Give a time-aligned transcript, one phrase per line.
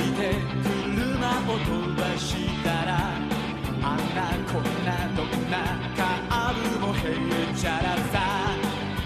[0.00, 0.34] いて
[0.94, 2.28] 車を飛ばし
[2.62, 2.90] たら
[3.82, 4.20] あんな
[4.52, 5.54] こんなどんな
[5.96, 6.96] カーブもへ
[7.52, 8.16] っちゃらさ。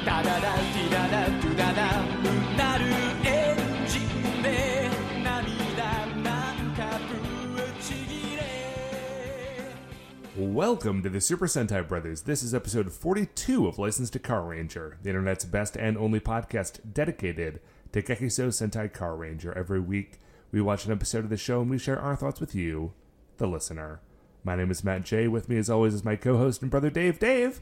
[0.04, 2.84] ダダダディダダドゥダダうなる
[3.24, 4.88] エンジンで
[5.22, 6.98] 涙なんか
[7.54, 8.40] ぶちぎれ。
[10.38, 12.22] Welcome to the Super Sentai Brothers.
[12.22, 16.80] This is episode 42 of License to Car Ranger, the internet's best and only podcast
[16.94, 17.60] dedicated
[17.92, 19.52] to Gekiso Sentai Car Ranger.
[19.52, 20.18] Every week
[20.52, 22.92] we watch an episode of the show and we share our thoughts with you,
[23.38, 24.00] the listener.
[24.42, 25.28] My name is Matt J.
[25.28, 27.18] With me, as always, is my co-host and brother Dave.
[27.18, 27.60] Dave,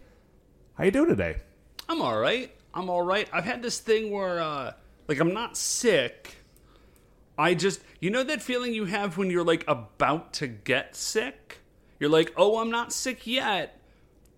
[0.74, 1.38] how you doing today?
[1.88, 2.55] I'm all right.
[2.73, 3.28] I'm all right.
[3.33, 4.73] I've had this thing where, uh,
[5.09, 6.37] like, I'm not sick.
[7.37, 11.59] I just, you know, that feeling you have when you're like about to get sick.
[12.00, 13.80] You're like, oh, I'm not sick yet,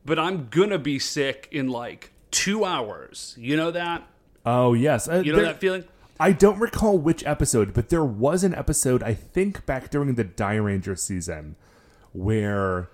[0.05, 3.35] but I'm gonna be sick in like two hours.
[3.39, 4.07] You know that?
[4.47, 5.85] Oh yes, uh, You know there- that feeling?
[6.21, 10.25] I don't recall which episode, but there was an episode I think back during the
[10.25, 11.57] Dairanger season
[12.13, 12.91] where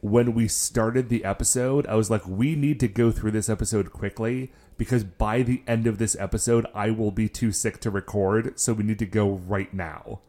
[0.00, 3.92] when we started the episode, I was like, we need to go through this episode
[3.92, 8.60] quickly because by the end of this episode, I will be too sick to record,
[8.60, 10.20] so we need to go right now.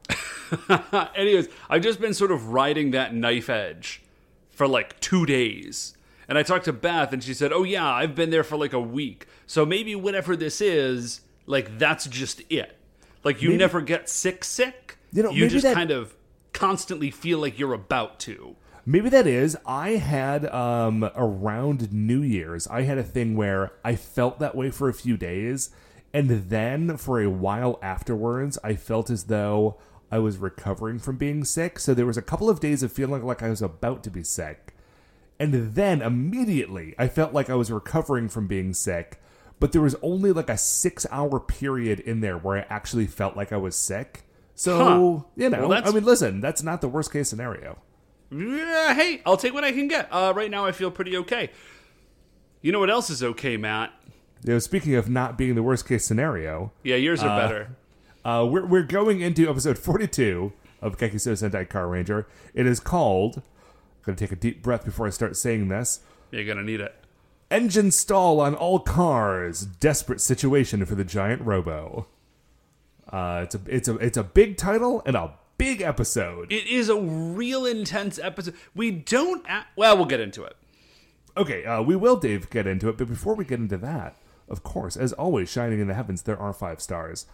[1.15, 4.01] Anyways, I've just been sort of riding that knife edge
[4.49, 5.95] for like two days.
[6.27, 8.73] And I talked to Beth, and she said, Oh, yeah, I've been there for like
[8.73, 9.27] a week.
[9.45, 12.77] So maybe whatever this is, like, that's just it.
[13.23, 14.97] Like, you Maybe- never get sick, sick.
[15.11, 16.15] You know, you just that- kind of
[16.53, 18.55] constantly feel like you're about to.
[18.85, 19.57] Maybe that is.
[19.65, 24.71] I had um around New Year's, I had a thing where I felt that way
[24.71, 25.69] for a few days,
[26.13, 29.77] and then for a while afterwards, I felt as though
[30.11, 31.79] I was recovering from being sick.
[31.79, 34.21] So there was a couple of days of feeling like I was about to be
[34.23, 34.75] sick.
[35.39, 39.19] And then immediately I felt like I was recovering from being sick,
[39.59, 43.51] but there was only like a 6-hour period in there where I actually felt like
[43.53, 44.23] I was sick.
[44.55, 45.27] So, Huh.
[45.35, 47.79] you know, Well, I mean, listen, that's not the worst case scenario.
[48.31, 50.07] Yeah, hey, I'll take what I can get.
[50.11, 51.51] Uh, right now, I feel pretty okay.
[52.61, 53.91] You know what else is okay, Matt?
[54.43, 57.67] You know, speaking of not being the worst case scenario, Yeah, yours are Uh, better.
[58.25, 60.51] uh, we're, we're going into episode 42
[60.81, 62.27] of Gekiso Sentai Car Ranger.
[62.53, 63.43] It is called, I'm
[64.05, 66.01] going to take a deep breath before I start saying this,
[66.31, 66.93] You're gonna need it.
[67.53, 72.07] Engine Stall on All Cars, Desperate Situation for the Giant Robo.
[73.07, 76.51] Uh, it's, a, it's, a, it's a big title and a big episode.
[76.51, 78.55] It is a real intense episode.
[78.73, 79.45] We don't.
[79.47, 80.55] A- well, we'll get into it.
[81.37, 84.15] Okay, uh, we will, Dave, get into it, but before we get into that,
[84.49, 87.27] of course, as always, shining in the heavens, there are five stars.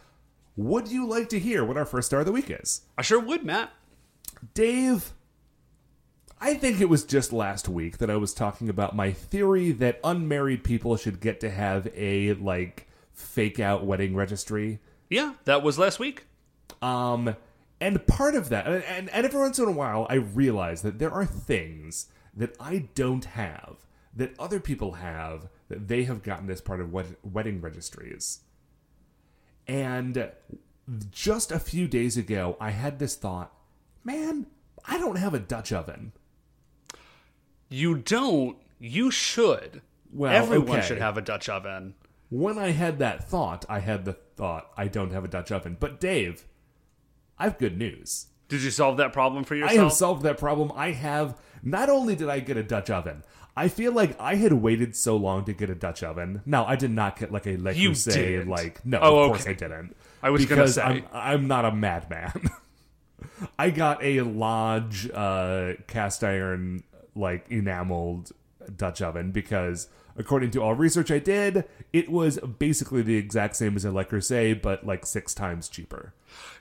[0.58, 2.82] Would you like to hear what our first star of the week is?
[2.98, 3.72] I sure would, Matt.
[4.54, 5.14] Dave,
[6.42, 10.00] I think it was just last week that I was talking about my theory that
[10.04, 14.80] unmarried people should get to have a like fake out wedding registry.
[15.10, 16.26] Yeah, that was last week.
[16.82, 17.36] Um
[17.82, 21.00] and part of that and, and, and every once in a while I realize that
[21.00, 23.86] there are things that I don't have
[24.16, 28.40] that other people have that they have gotten as part of wed- wedding registries.
[29.68, 30.32] And
[31.12, 33.54] just a few days ago, I had this thought,
[34.04, 34.48] man,
[34.86, 36.14] I don't have a Dutch oven.
[37.70, 38.58] You don't.
[38.80, 39.82] You should.
[40.12, 40.88] Well, Everyone okay.
[40.88, 41.94] should have a Dutch oven.
[42.30, 45.78] When I had that thought, I had the thought, I don't have a Dutch oven.
[45.80, 46.46] But Dave,
[47.38, 48.28] I have good news.
[48.48, 49.80] Did you solve that problem for yourself?
[49.80, 50.72] I have solved that problem.
[50.76, 53.24] I have, not only did I get a Dutch oven,
[53.56, 56.42] I feel like I had waited so long to get a Dutch oven.
[56.46, 59.42] No, I did not get like a Le You say like, no, Oh, of course
[59.42, 59.52] okay.
[59.52, 59.96] I didn't.
[60.24, 60.82] I was gonna because say.
[60.82, 62.50] I'm, I'm not a madman.
[63.60, 66.84] I got a Lodge uh, cast iron,
[67.20, 68.32] like enameled
[68.76, 69.88] Dutch oven because,
[70.18, 74.06] according to all research I did, it was basically the exact same as a Le
[74.06, 76.14] Creuset, but like six times cheaper.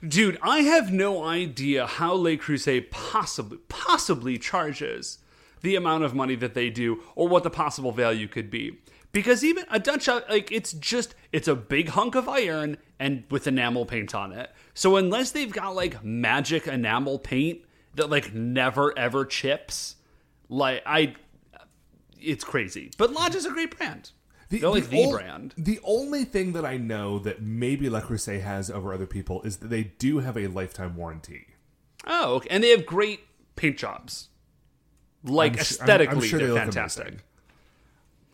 [0.07, 5.19] Dude, I have no idea how Le Creuset possibly possibly charges
[5.61, 8.77] the amount of money that they do or what the possible value could be.
[9.11, 13.23] Because even a Dutch o- like it's just it's a big hunk of iron and
[13.31, 14.51] with enamel paint on it.
[14.73, 17.61] So unless they've got like magic enamel paint
[17.95, 19.95] that like never ever chips,
[20.49, 21.15] like I
[22.19, 22.91] it's crazy.
[22.97, 24.11] But Lodge is a great brand.
[24.49, 25.53] They're like the ol- brand.
[25.57, 29.57] The only thing that I know that maybe Le Creuset has over other people is
[29.57, 31.45] that they do have a lifetime warranty.
[32.07, 32.47] Oh, okay.
[32.49, 33.21] and they have great
[33.55, 34.29] paint jobs.
[35.23, 37.17] Like I'm su- I'm- aesthetically, I'm sure they're they fantastic.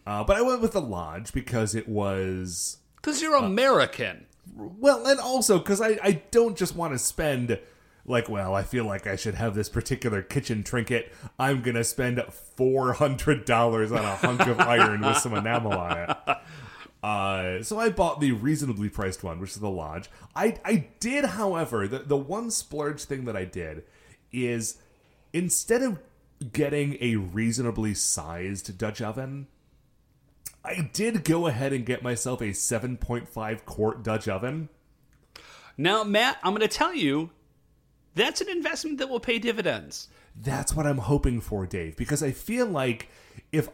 [0.08, 4.26] Uh, but I went with the Lodge because it was Because you're American.
[4.56, 7.60] well, and also because I, I don't just want to spend
[8.06, 11.12] like, well, I feel like I should have this particular kitchen trinket.
[11.40, 15.98] I'm gonna spend four hundred dollars on a hunk of iron with some enamel on
[15.98, 16.38] it.
[17.04, 20.10] Uh, so I bought the reasonably priced one, which is the Lodge.
[20.36, 23.84] I I did, however, the the one splurge thing that I did
[24.31, 24.78] is
[25.34, 26.00] instead of
[26.52, 29.48] getting a reasonably sized Dutch oven,
[30.63, 34.69] I did go ahead and get myself a 7.5 quart Dutch oven.
[35.78, 37.31] Now, Matt, I'm going to tell you
[38.16, 40.08] that's an investment that will pay dividends.
[40.36, 43.10] That's what I'm hoping for, Dave, because I feel like
[43.52, 43.70] if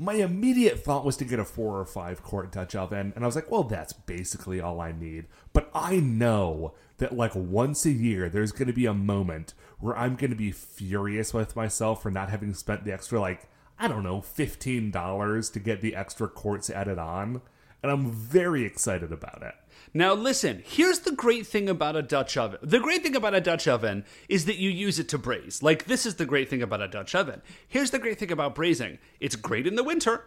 [0.00, 3.26] my immediate thought was to get a four or five quart Dutch oven, and I
[3.26, 5.26] was like, well, that's basically all I need.
[5.52, 9.96] But I know that like once a year, there's going to be a moment where
[9.98, 13.48] I'm going to be furious with myself for not having spent the extra, like,
[13.78, 17.42] I don't know, $15 to get the extra quarts added on.
[17.82, 19.54] And I'm very excited about it.
[19.94, 22.58] Now, listen, here's the great thing about a Dutch oven.
[22.62, 25.62] The great thing about a Dutch oven is that you use it to braise.
[25.62, 27.42] Like, this is the great thing about a Dutch oven.
[27.66, 30.24] Here's the great thing about braising it's great in the winter,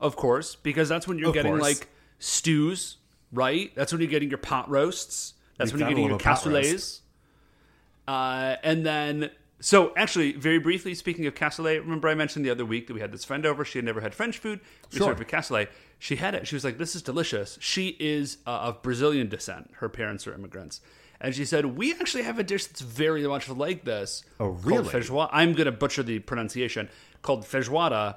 [0.00, 1.62] of course, because that's when you're Of getting course.
[1.62, 1.88] like
[2.18, 2.96] stews,
[3.32, 3.72] right?
[3.74, 5.34] That's when you're getting your pot roasts.
[5.56, 7.00] That's We've when you're getting your cassoulets.
[8.06, 9.30] Uh, and then,
[9.64, 13.00] so actually, very briefly, speaking of cassoulet, remember I mentioned the other week that we
[13.00, 13.64] had this friend over.
[13.64, 14.60] She had never had French food.
[14.92, 15.06] We Sure.
[15.06, 15.68] served her cassoulet.
[15.98, 16.46] She had it.
[16.46, 19.70] She was like, "This is delicious." She is uh, of Brazilian descent.
[19.76, 20.82] Her parents are immigrants,
[21.18, 24.22] and she said, "We actually have a dish that's very much like this.
[24.38, 24.86] Oh, really?
[24.86, 25.30] feijoada.
[25.32, 26.90] I'm going to butcher the pronunciation.
[27.22, 28.16] Called feijoada,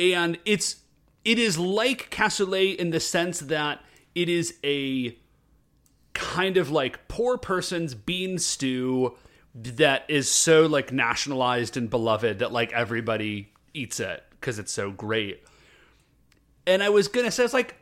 [0.00, 0.76] and it's
[1.22, 3.84] it is like cassoulet in the sense that
[4.14, 5.18] it is a
[6.14, 9.18] kind of like poor person's bean stew
[9.62, 14.90] that is so like nationalized and beloved that like everybody eats it because it's so
[14.90, 15.42] great.
[16.66, 17.76] And I was gonna say, it's like,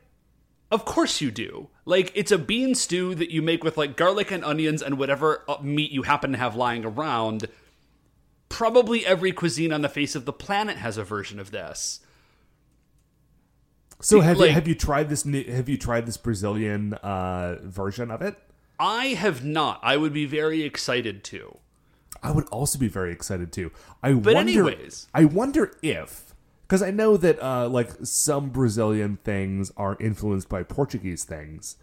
[0.70, 1.68] of course you do.
[1.84, 5.44] Like, it's a bean stew that you make with like garlic and onions and whatever
[5.48, 7.46] uh, meat you happen to have lying around.
[8.48, 12.00] Probably every cuisine on the face of the planet has a version of this.
[14.00, 15.24] So have Like- you have you tried this?
[15.24, 18.36] Have you tried this Brazilian uh, version of it?
[18.78, 19.80] I have not.
[19.82, 21.58] I would be very excited to.
[22.26, 23.70] I would also be very excited too.
[24.02, 24.50] I But wonder.
[24.68, 25.08] anyways.
[25.14, 30.62] I wonder if because I know that uh, like some Brazilian things are influenced by
[30.64, 31.76] Portuguese things.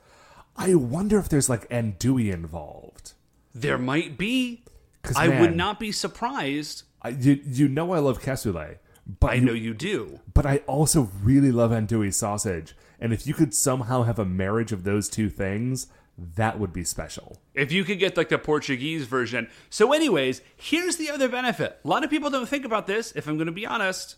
[0.57, 3.13] I wonder if there's like andouille involved.
[3.55, 4.63] There might be.
[5.15, 6.83] I would not be surprised.
[7.01, 8.77] I, you, you know I love cassoulet,
[9.19, 10.19] but I you- know you do.
[10.33, 12.75] but I also really love andouille sausage.
[12.99, 15.87] And if you could somehow have a marriage of those two things,
[16.17, 17.41] that would be special.
[17.53, 19.49] If you could get like the Portuguese version.
[19.69, 21.79] So, anyways, here's the other benefit.
[21.83, 24.17] A lot of people don't think about this, if I'm going to be honest.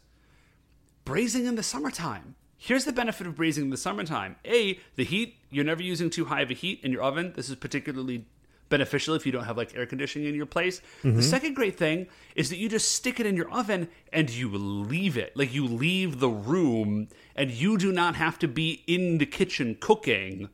[1.06, 2.36] Braising in the summertime.
[2.58, 4.36] Here's the benefit of braising in the summertime.
[4.46, 7.34] A, the heat, you're never using too high of a heat in your oven.
[7.36, 8.26] This is particularly
[8.70, 10.82] beneficial if you don't have like air conditioning in your place.
[11.04, 11.22] The mm-hmm.
[11.22, 15.18] second great thing is that you just stick it in your oven and you leave
[15.18, 15.38] it.
[15.38, 19.78] Like you leave the room and you do not have to be in the kitchen
[19.80, 20.50] cooking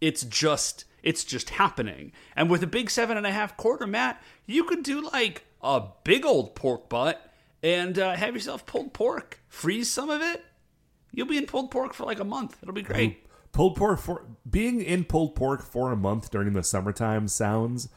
[0.00, 2.12] it's just it's just happening.
[2.36, 5.82] And with a big seven and a half quarter mat, you could do like a
[6.04, 7.32] big old pork butt
[7.62, 9.40] and uh, have yourself pulled pork.
[9.48, 10.44] Freeze some of it.
[11.12, 12.58] You'll be in pulled pork for like a month.
[12.62, 13.26] It'll be great.
[13.52, 17.88] Pulled pork for being in pulled pork for a month during the summertime sounds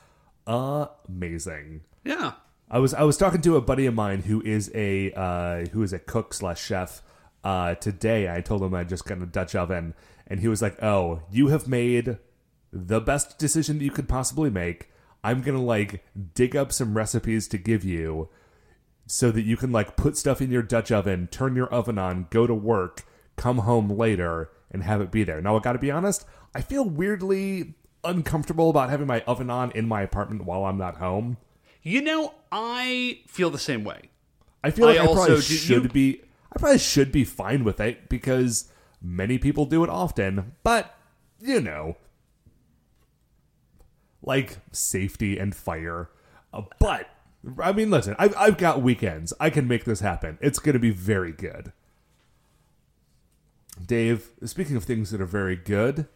[0.48, 1.82] amazing.
[2.04, 2.34] Yeah.
[2.70, 5.84] I was I was talking to a buddy of mine who is a uh, who
[5.84, 7.04] is a cook slash chef
[7.44, 8.34] uh, today.
[8.34, 9.94] I told him I just got a Dutch oven,
[10.34, 12.18] and he was like, "Oh, you have made
[12.72, 14.90] the best decision that you could possibly make.
[15.24, 18.30] I'm gonna like dig up some recipes to give you,
[19.06, 22.26] so that you can like put stuff in your Dutch oven, turn your oven on,
[22.32, 23.04] go to work,
[23.36, 26.26] come home later, and have it be there." Now I got to be honest,
[26.56, 30.98] I feel weirdly uncomfortable about having my oven on in my apartment while I'm not
[30.98, 31.38] home.
[31.84, 34.10] You know, I feel the same way.
[34.64, 36.22] I feel like I, also probably do- should you- be.
[36.52, 38.70] I probably should be fine with it because
[39.04, 40.56] many people do it often.
[40.64, 40.96] But
[41.40, 41.98] you know,
[44.22, 46.10] like safety and fire.
[46.54, 47.10] Uh, but
[47.62, 49.34] I mean, listen, I've I've got weekends.
[49.40, 50.38] I can make this happen.
[50.42, 51.74] It's going to be very good.
[53.86, 56.08] Dave, speaking of things that are very good,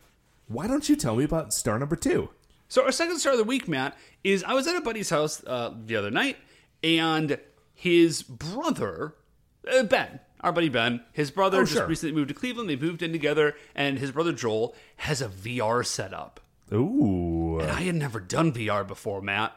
[0.48, 2.30] why don't you tell me about star number two?
[2.70, 5.44] So our second star of the week, Matt, is I was at a buddy's house
[5.46, 6.38] uh, the other night,
[6.84, 7.40] and
[7.74, 9.16] his brother,
[9.72, 11.88] uh, Ben, our buddy Ben, his brother Oh, just sure.
[11.88, 12.70] recently moved to Cleveland.
[12.70, 16.40] They moved in together, and his brother Joel has a VR setup.
[16.74, 19.54] Ooh, And I had never done VR before, Matt.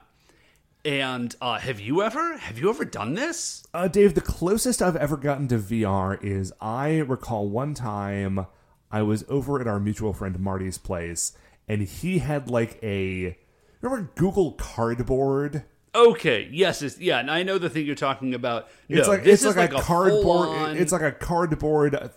[0.84, 2.38] And uh, have you ever?
[2.38, 3.66] Have you ever done this?
[3.74, 8.46] Uh, Dave, the closest I've ever gotten to VR is I recall one time
[8.90, 11.32] I was over at our mutual friend Marty's place,
[11.68, 13.36] and he had like a
[13.82, 15.64] remember Google Cardboard.
[15.94, 18.68] Okay, yes, it's, yeah, and I know the thing you're talking about.
[18.88, 20.22] No, It's like this it's is like, a, cardboard.
[20.22, 22.10] full-on- It's like a cardboard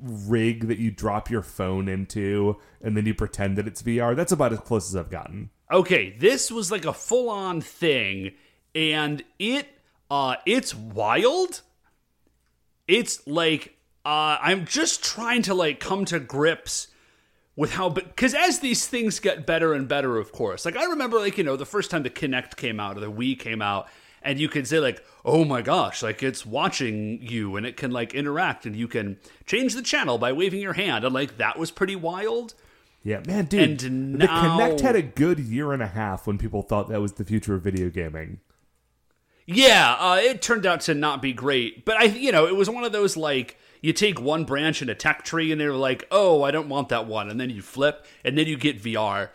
[0.00, 4.14] rig that you drop your phone into and then you pretend that it's VR.
[4.14, 5.50] That's about as close as I've gotten.
[5.72, 8.32] Okay, this was like a full on thing,
[8.74, 9.66] and it
[10.10, 11.62] uh it's wild.
[12.86, 16.86] It's like uh I'm just trying to like come to grips
[17.58, 21.18] with how because as these things get better and better of course like i remember
[21.18, 23.88] like you know the first time the kinect came out or the wii came out
[24.22, 27.90] and you could say like oh my gosh like it's watching you and it can
[27.90, 31.58] like interact and you can change the channel by waving your hand and like that
[31.58, 32.54] was pretty wild
[33.02, 33.82] Yeah, man, dude.
[33.82, 37.00] And the now- Kinect had a good year and a half when people thought that
[37.00, 38.38] was the future of video gaming.
[39.46, 42.68] Yeah, uh, it turned out to not be great, but I, you know, it was
[42.68, 46.06] one of those like you take one branch in a tech tree and they're like,
[46.10, 49.30] oh, I don't want that one, and then you flip, and then you get VR.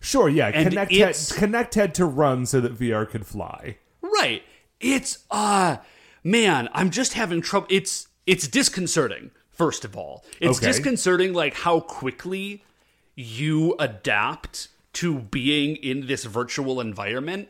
[0.00, 3.78] Sure, yeah, And Kinect had, it's- Kinect had to run so that VR could fly.
[4.00, 4.42] Right?
[4.80, 5.76] It's uh,
[6.24, 7.68] man, I'm just having trouble.
[7.70, 9.30] It's it's disconcerting.
[9.50, 10.66] First of all, it's Okay.
[10.68, 12.64] disconcerting like how quickly
[13.14, 17.48] you adapt to being in this virtual environment.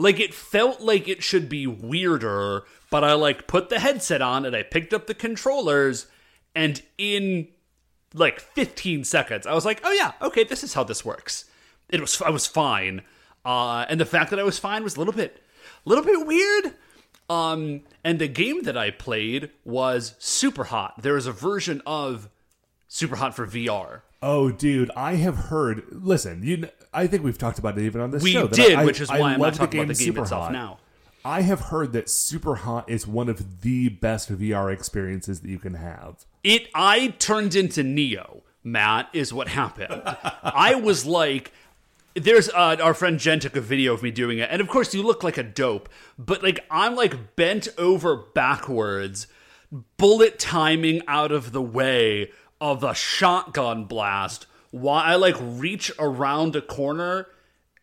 [0.00, 4.46] Like it felt like it should be weirder, but I like put the headset on
[4.46, 6.06] and I picked up the controllers
[6.54, 7.48] and in
[8.14, 11.44] like 15 seconds I was like, "Oh yeah, okay, this is how this works."
[11.88, 13.02] It was I was fine.
[13.44, 15.42] Uh and the fact that I was fine was a little bit
[15.84, 16.74] a little bit weird.
[17.28, 21.02] Um and the game that I played was Super Hot.
[21.02, 22.30] There is a version of
[22.86, 24.02] Super Hot for VR.
[24.22, 25.84] Oh, dude, I have heard.
[25.90, 26.68] Listen, you.
[26.92, 28.46] I think we've talked about it even on this We show.
[28.46, 30.22] that did, I- which is I why I'm love not talking about the game Super
[30.22, 30.52] itself Hot.
[30.52, 30.78] now.
[31.24, 35.58] I have heard that Super Hot is one of the best VR experiences that you
[35.58, 36.24] can have.
[36.42, 40.02] It I turned into Neo, Matt, is what happened.
[40.42, 41.52] I was like
[42.14, 44.94] there's uh, our friend Jen took a video of me doing it, and of course
[44.94, 49.26] you look like a dope, but like I'm like bent over backwards,
[49.98, 56.56] bullet timing out of the way of a shotgun blast while I like reach around
[56.56, 57.26] a corner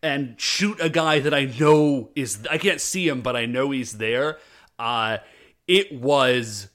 [0.02, 3.70] and shoot a guy that I know is I can't see him, but I know
[3.70, 4.38] he's there.
[4.78, 5.18] Uh,
[5.66, 6.68] it was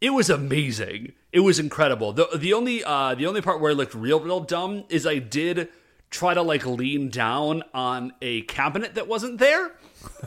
[0.00, 1.12] it was amazing.
[1.32, 2.12] It was incredible.
[2.12, 5.18] The the only uh the only part where I looked real real dumb is I
[5.18, 5.68] did
[6.10, 9.72] try to like lean down on a cabinet that wasn't there.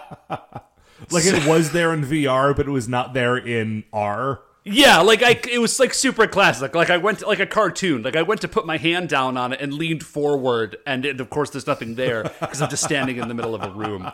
[1.12, 4.42] Like it was there in VR, but it was not there in R.
[4.72, 6.76] Yeah, like I it was like super classic.
[6.76, 8.04] Like I went to, like a cartoon.
[8.04, 11.20] Like I went to put my hand down on it and leaned forward and, and
[11.20, 14.12] of course there's nothing there because I'm just standing in the middle of a room.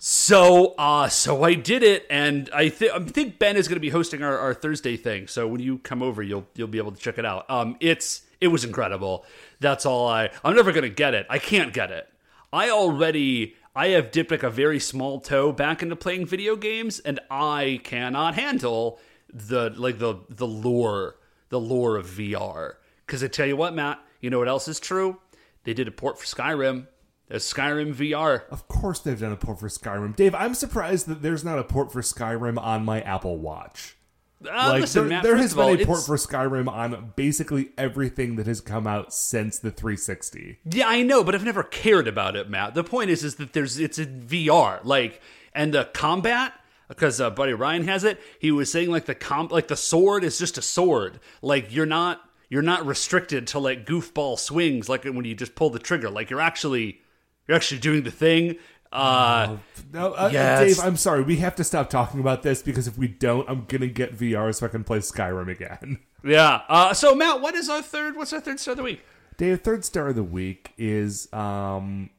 [0.00, 3.80] So, uh, so I did it, and I, th- I think Ben is going to
[3.80, 5.26] be hosting our, our Thursday thing.
[5.26, 7.50] So when you come over, you'll you'll be able to check it out.
[7.50, 9.24] Um, it's it was incredible.
[9.58, 10.30] That's all I.
[10.44, 11.26] I'm never going to get it.
[11.28, 12.08] I can't get it.
[12.52, 17.00] I already I have dipped like a very small toe back into playing video games,
[17.00, 19.00] and I cannot handle
[19.32, 21.16] the like the the lore
[21.48, 22.74] the lore of VR.
[23.06, 25.18] Because I tell you what, Matt, you know what else is true?
[25.64, 26.86] They did a port for Skyrim.
[27.28, 28.42] There's Skyrim VR.
[28.50, 30.16] Of course, they've done a port for Skyrim.
[30.16, 33.96] Dave, I'm surprised that there's not a port for Skyrim on my Apple Watch.
[34.44, 37.70] Uh, Like listen, there, Matt, there has all, been a port for Skyrim on basically
[37.76, 40.58] everything that has come out since the 360.
[40.70, 42.74] Yeah, I know, but I've never cared about it, Matt.
[42.74, 45.20] The point is, is that there's it's in VR, like,
[45.52, 46.54] and the combat
[46.88, 48.20] because uh, Buddy Ryan has it.
[48.38, 51.20] He was saying like the comp, like the sword is just a sword.
[51.42, 55.70] Like you're not you're not restricted to like goofball swings, like when you just pull
[55.70, 56.10] the trigger.
[56.10, 57.00] Like you're actually
[57.46, 58.56] you're actually doing the thing.
[58.90, 59.58] Uh,
[59.92, 60.76] No, uh, Yes.
[60.76, 61.22] Dave, I'm sorry.
[61.22, 64.54] We have to stop talking about this because if we don't, I'm gonna get VR
[64.54, 65.98] so I can play Skyrim again.
[66.24, 66.62] yeah.
[66.68, 68.16] Uh, so Matt, what is our third?
[68.16, 69.02] What's our third star of the week?
[69.36, 72.10] Dave, third star of the week is um,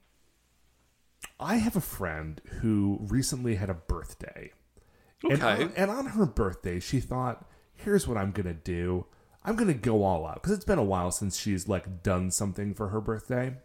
[1.40, 4.52] I have a friend who recently had a birthday.
[5.24, 9.06] And on, and on her birthday, she thought, "Here's what I'm gonna do.
[9.44, 12.74] I'm gonna go all out because it's been a while since she's like done something
[12.74, 13.58] for her birthday."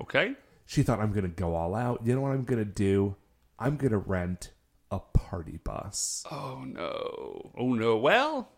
[0.00, 0.34] Okay.
[0.66, 2.06] She thought, "I'm gonna go all out.
[2.06, 3.16] You know what I'm gonna do?
[3.58, 4.52] I'm gonna rent
[4.90, 7.50] a party bus." Oh no.
[7.58, 7.96] Oh no.
[7.96, 8.52] Well,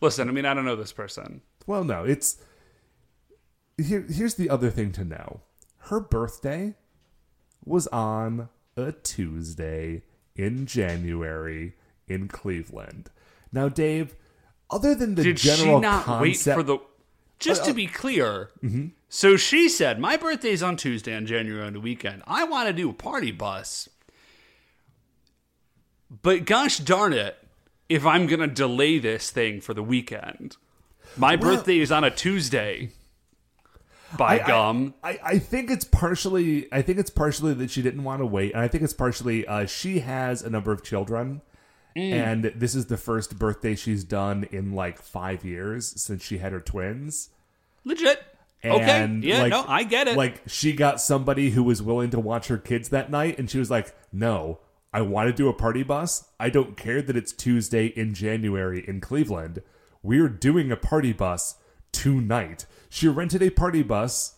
[0.00, 0.28] listen.
[0.28, 1.40] I mean, I don't know this person.
[1.66, 2.36] Well, no, it's
[3.78, 4.02] here.
[4.02, 5.40] Here's the other thing to know:
[5.88, 6.74] her birthday
[7.64, 10.02] was on a Tuesday
[10.36, 11.74] in January
[12.08, 13.10] in Cleveland.
[13.52, 14.14] Now, Dave,
[14.70, 16.78] other than the general, Did general she not concept, wait for the?
[17.38, 18.86] Just to uh, uh, be clear, mm-hmm.
[19.08, 22.22] so she said, "My birthday's on Tuesday on January on the weekend.
[22.26, 23.88] I want to do a party bus,
[26.22, 27.36] but gosh darn it,
[27.88, 30.56] if I'm gonna delay this thing for the weekend,
[31.16, 32.90] my birthday is on a Tuesday.
[34.16, 36.72] By I- I- gum, I, I think it's partially.
[36.72, 39.46] I think it's partially that she didn't want to wait, and I think it's partially
[39.46, 41.42] uh, she has a number of children,
[41.96, 42.12] Mm.
[42.12, 46.52] And this is the first birthday she's done in like five years since she had
[46.52, 47.30] her twins.
[47.84, 48.20] Legit.
[48.64, 49.18] okay.
[49.22, 50.16] Yeah, like- no, I get it.
[50.16, 53.58] Like she got somebody who was willing to watch her kids that night, and she
[53.58, 54.58] was like, "No,
[54.92, 56.24] I want to do a party bus.
[56.40, 59.62] I don't care that it's Tuesday in January in Cleveland.
[60.02, 61.56] We're doing a party bus
[61.92, 64.36] tonight." She rented a party bus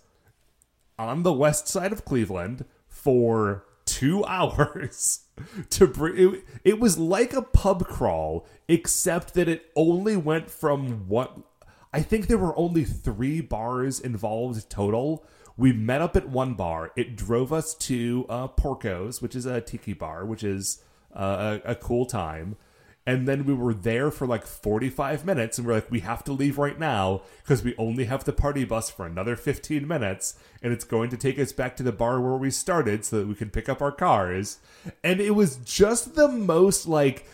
[0.98, 5.20] on the west side of Cleveland for two hours
[5.71, 11.09] to bring it, it was like a pub crawl except that it only went from
[11.09, 11.37] what
[11.93, 15.25] i think there were only three bars involved total.
[15.59, 16.93] We met up at one bar.
[16.97, 20.83] It drove us to uh, porco's which is a tiki bar which is
[21.14, 22.57] uh, a, a cool time
[23.06, 26.32] and then we were there for like 45 minutes and we're like we have to
[26.32, 30.72] leave right now because we only have the party bus for another 15 minutes and
[30.72, 33.34] it's going to take us back to the bar where we started so that we
[33.34, 34.58] can pick up our cars
[35.04, 37.26] and it was just the most like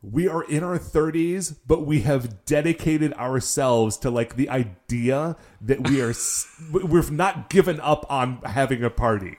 [0.00, 5.88] we are in our 30s but we have dedicated ourselves to like the idea that
[5.88, 6.14] we are
[6.72, 9.36] we've not given up on having a party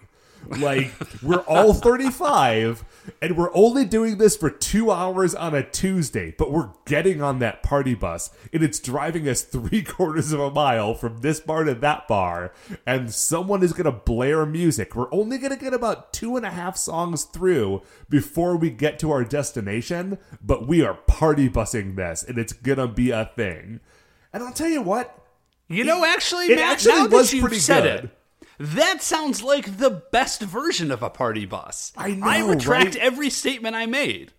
[0.58, 0.92] like
[1.22, 2.84] we're all 35
[3.22, 7.40] and we're only doing this for two hours on a tuesday but we're getting on
[7.40, 11.64] that party bus and it's driving us three quarters of a mile from this bar
[11.64, 12.52] to that bar
[12.86, 16.46] and someone is going to blare music we're only going to get about two and
[16.46, 21.96] a half songs through before we get to our destination but we are party busing
[21.96, 23.80] this and it's going to be a thing
[24.34, 25.16] and i'll tell you what
[25.68, 28.06] You know, actually, it Matt, actually was pretty good.
[28.06, 28.19] it,
[28.60, 31.94] that sounds like the best version of a party bus.
[31.98, 32.98] I know, I retract right?
[32.98, 34.34] every statement I made.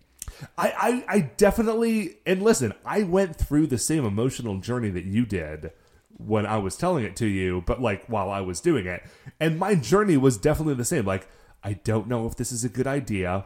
[0.57, 5.25] I, I, I definitely and listen, I went through the same emotional journey that you
[5.25, 5.71] did
[6.17, 9.03] when I was telling it to you, but like while I was doing it.
[9.39, 11.05] And my journey was definitely the same.
[11.05, 11.27] Like,
[11.63, 13.45] I don't know if this is a good idea.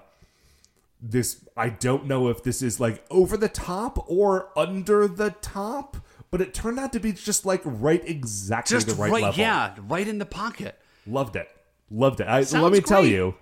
[1.01, 5.97] This I don't know if this is like over the top or under the top,
[6.35, 9.39] but it turned out to be just like right exactly Just the right, right, level.
[9.39, 10.77] yeah, right in the pocket.
[11.07, 11.47] Loved it.
[11.89, 12.25] Loved it.
[12.25, 13.35] I, let me tell you.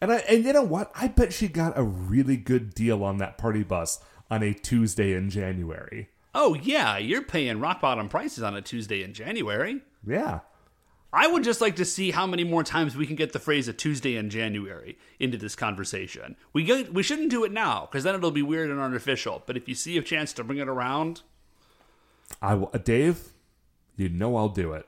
[0.00, 0.90] And I and you know what?
[0.96, 4.00] I bet she got a really good deal on that party bus
[4.32, 6.08] on a Tuesday in January.
[6.34, 9.82] Oh yeah, you're paying rock bottom prices on a Tuesday in January.
[10.04, 10.40] Yeah.
[11.12, 13.68] I would just like to see how many more times we can get the phrase
[13.68, 16.34] "a Tuesday in January" into this conversation.
[16.52, 19.44] We get, we shouldn't do it now because then it'll be weird and artificial.
[19.46, 21.22] But if you see a chance to bring it around,
[22.40, 23.28] I will, uh, Dave,
[23.96, 24.86] you know I'll do it.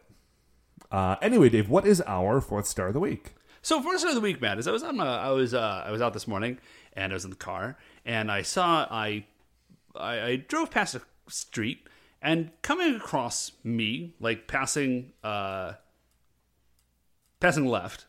[0.90, 3.34] Uh, anyway, Dave, what is our fourth star of the week?
[3.62, 5.84] So fourth star of the week, Matt, is I was on my, I was uh,
[5.86, 6.58] I was out this morning
[6.92, 9.24] and I was in the car and I saw I
[9.94, 11.88] I, I drove past a street
[12.20, 15.74] and coming across me, like passing uh
[17.40, 18.06] passing left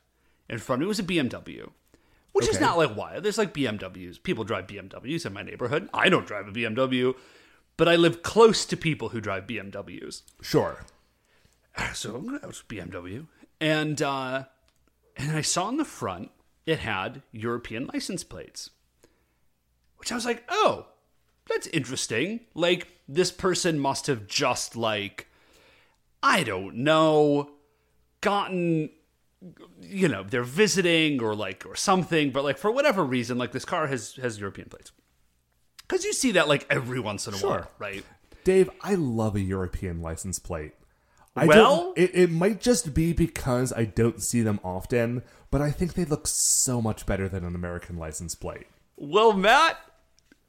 [0.49, 1.69] in front of me was a BMW.
[2.31, 3.19] Which is not like why.
[3.19, 4.21] There's like BMWs.
[4.23, 5.87] People drive BMWs in my neighborhood.
[5.93, 7.13] I don't drive a BMW,
[7.77, 10.21] but I live close to people who drive BMWs.
[10.41, 10.85] Sure.
[11.93, 13.25] So I'm gonna go BMW,
[13.59, 14.43] and uh,
[15.17, 16.29] and I saw in the front
[16.65, 18.69] it had European license plates,
[19.97, 20.87] which I was like, oh,
[21.49, 22.41] that's interesting.
[22.53, 25.27] Like this person must have just like,
[26.21, 27.51] I don't know,
[28.21, 28.89] gotten,
[29.81, 33.65] you know, they're visiting or like or something, but like for whatever reason, like this
[33.65, 34.91] car has has European plates.
[35.87, 37.49] Because you see that like every once in a Sure.
[37.49, 38.03] while, right?
[38.43, 40.73] Dave, I love a European license plate.
[41.35, 45.71] I Well- it, it might just be because I don't see them often, but I
[45.71, 48.67] think they look so much better than an American license plate.
[48.97, 49.77] Well, Matt,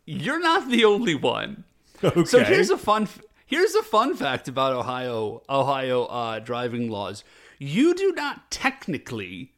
[0.07, 1.65] you're not the only one.
[2.03, 2.25] Okay.
[2.25, 3.09] So here's a fun
[3.47, 7.25] here's a fun fact about Ohio Ohio uh, driving laws.
[7.59, 9.53] You do not technically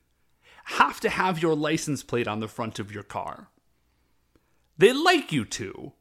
[0.64, 3.48] have to have your license plate on the front of your car.
[4.78, 5.92] They like you to,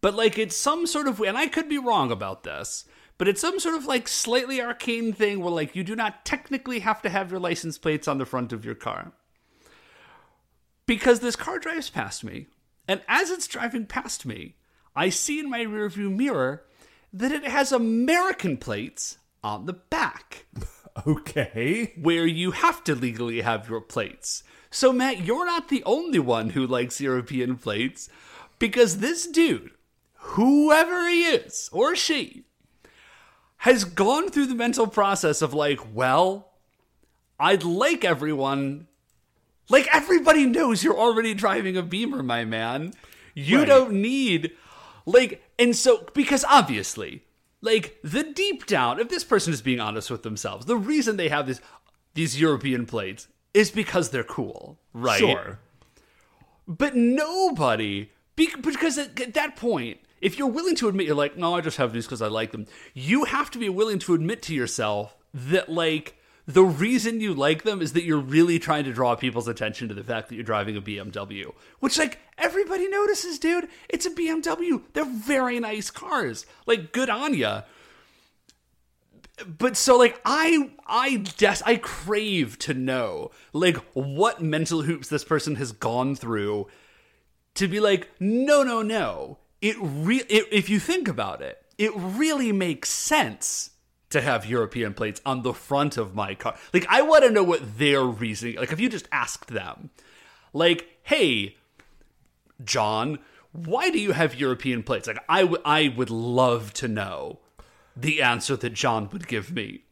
[0.00, 2.84] but like it's some sort of and I could be wrong about this,
[3.16, 6.80] but it's some sort of like slightly arcane thing where like you do not technically
[6.80, 9.12] have to have your license plates on the front of your car
[10.86, 12.46] because this car drives past me,
[12.86, 14.56] and as it's driving past me,
[14.94, 16.64] I see in my rearview mirror
[17.12, 20.46] that it has American plates on the back,
[21.06, 21.92] Okay.
[22.00, 24.42] where you have to legally have your plates.
[24.74, 28.08] So, Matt, you're not the only one who likes European plates,
[28.58, 29.70] because this dude,
[30.14, 32.42] whoever he is or she,
[33.58, 36.50] has gone through the mental process of like, well,
[37.38, 38.88] I'd like everyone
[39.68, 42.94] like everybody knows you're already driving a Beamer, my man.
[43.32, 43.68] You Right.
[43.68, 44.52] don't need
[45.06, 47.22] like and so because obviously,
[47.60, 51.28] like the deep down, if this person is being honest with themselves, the reason they
[51.28, 51.60] have this
[52.14, 55.18] these European plates is because they're cool, right?
[55.18, 55.58] Sure.
[56.66, 61.54] But nobody, because at, at that point, if you're willing to admit you're like, no,
[61.54, 64.42] I just have these because I like them, you have to be willing to admit
[64.42, 68.92] to yourself that like the reason you like them is that you're really trying to
[68.92, 73.38] draw people's attention to the fact that you're driving a BMW, which like everybody notices,
[73.38, 73.68] dude.
[73.88, 74.82] It's a BMW.
[74.92, 76.46] They're very nice cars.
[76.66, 77.62] Like good on ya.
[79.46, 85.24] But so like I I des- I crave to know like what mental hoops this
[85.24, 86.68] person has gone through
[87.54, 91.92] to be like no no no it re- it, if you think about it it
[91.96, 93.70] really makes sense
[94.10, 96.56] to have European plates on the front of my car.
[96.72, 98.54] Like, I want to know what their reasoning.
[98.54, 99.90] Like, if you just asked them,
[100.52, 101.56] like, "Hey,
[102.64, 103.18] John,
[103.50, 107.40] why do you have European plates?" Like, I, w- I would love to know
[107.96, 109.84] the answer that John would give me.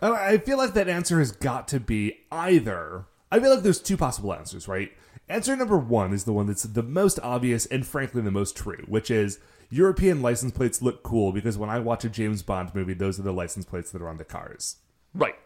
[0.00, 3.06] Uh, I feel like that answer has got to be either.
[3.30, 4.92] I feel like there's two possible answers, right?
[5.28, 8.84] Answer number one is the one that's the most obvious and frankly the most true,
[8.88, 9.38] which is
[9.70, 13.22] European license plates look cool because when I watch a James Bond movie, those are
[13.22, 14.76] the license plates that are on the cars.
[15.14, 15.36] Right.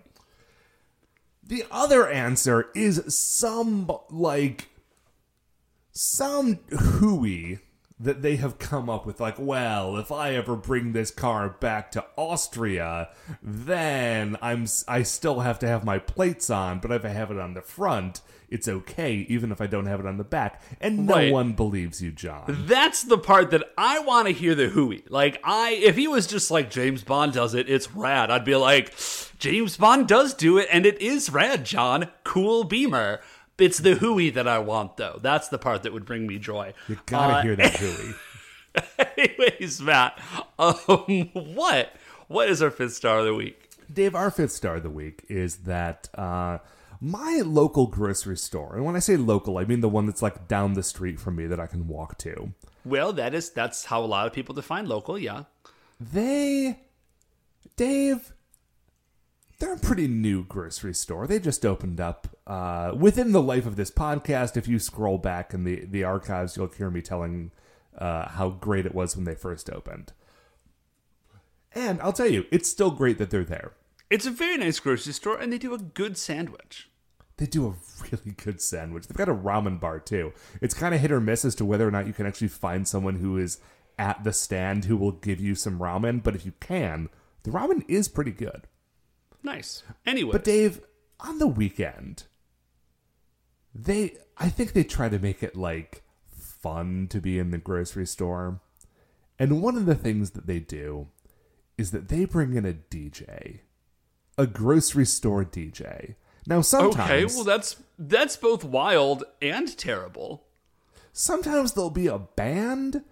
[1.44, 4.68] The other answer is some like
[5.92, 7.60] some hooey
[7.98, 11.90] that they have come up with like well if i ever bring this car back
[11.90, 13.08] to austria
[13.42, 17.38] then i'm i still have to have my plates on but if i have it
[17.38, 21.06] on the front it's okay even if i don't have it on the back and
[21.06, 21.32] no Right.
[21.32, 25.04] one believes you john That's the part that I want to hear the hooey.
[25.08, 28.30] Like I if he was just like James Bond does it, it's rad.
[28.30, 28.94] I'd be like
[29.38, 32.08] James Bond does do it and it is rad, John.
[32.24, 33.20] Cool beamer.
[33.58, 35.18] It's the hooey that I want though.
[35.22, 36.74] That's the part that would bring me joy.
[36.88, 38.14] you gotta Uh, hear that hooey
[39.16, 40.20] Anyways, Matt,
[40.58, 40.74] um,
[41.32, 41.94] what
[42.28, 43.70] what is our fifth star of the week?
[43.92, 46.58] Dave, our fifth star of the week is that uh,
[47.00, 50.48] my local grocery store, and when I say local, I mean the one that's like
[50.48, 52.52] down the street from me that I can walk to.
[52.84, 55.18] Well, that is that's how a lot of people define local.
[55.18, 55.44] Yeah,
[56.00, 56.80] They,
[57.76, 58.32] Dave,
[59.58, 61.26] they're a pretty new grocery store.
[61.26, 64.56] They just opened up uh, within the life of this podcast.
[64.56, 67.50] If you scroll back in the the archives, you'll hear me telling
[67.96, 70.12] uh, how great it was when they first opened.
[71.74, 73.72] And I'll tell you, it's still great that they're there.
[74.08, 76.88] it's a very nice grocery store, and they do a good sandwich.
[77.38, 77.74] They do a
[78.10, 79.06] really good sandwich.
[79.06, 80.32] They've got a ramen bar too.
[80.62, 82.88] It's kind of hit or miss as to whether or not you can actually find
[82.88, 83.60] someone who is
[83.98, 86.22] at the stand who will give you some ramen.
[86.22, 87.08] But if you can,
[87.42, 88.66] the ramen is pretty good.
[89.42, 89.82] Nice.
[90.06, 90.80] Anyway, But Dave,
[91.20, 92.24] on the weekend,
[93.82, 98.06] they I think they try to make it like fun to be in the grocery
[98.06, 98.60] store.
[99.38, 101.08] And one of the things that they do
[101.76, 103.60] is that they bring in a DJ.
[104.38, 106.14] A grocery store DJ.
[106.46, 110.44] Now sometimes okay, well that's that's both wild and terrible.
[111.12, 113.02] sometimes there'll be a band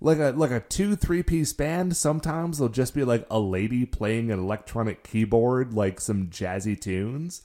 [0.00, 3.84] like a like a two three piece band sometimes there'll just be like a lady
[3.84, 7.42] playing an electronic keyboard like some jazzy tunes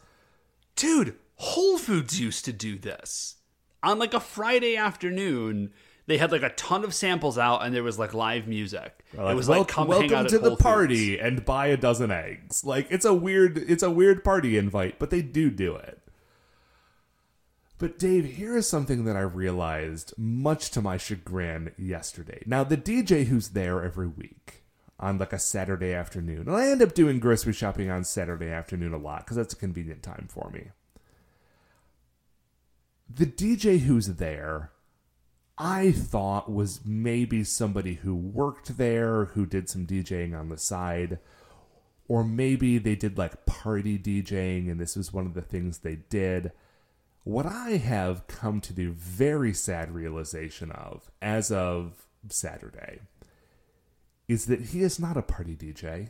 [0.75, 3.35] Dude, Whole Foods used to do this.
[3.83, 5.71] On like a Friday afternoon,
[6.07, 9.05] they had like a ton of samples out and there was like live music.
[9.13, 11.23] Like, it was like come hang welcome out to the Whole party Foods.
[11.23, 15.09] and buy a dozen eggs like it's a weird it's a weird party invite but
[15.09, 16.01] they do do it
[17.77, 22.41] but Dave, here is something that I realized, much to my chagrin, yesterday.
[22.45, 24.63] Now, the DJ who's there every week
[24.97, 28.93] on like a Saturday afternoon, and I end up doing grocery shopping on Saturday afternoon
[28.93, 30.69] a lot because that's a convenient time for me.
[33.09, 34.71] The DJ who's there,
[35.57, 41.19] I thought was maybe somebody who worked there, who did some DJing on the side,
[42.07, 45.95] or maybe they did like party DJing and this was one of the things they
[45.95, 46.51] did.
[47.23, 52.99] What I have come to the very sad realization of as of Saturday
[54.27, 56.09] is that he is not a party DJ.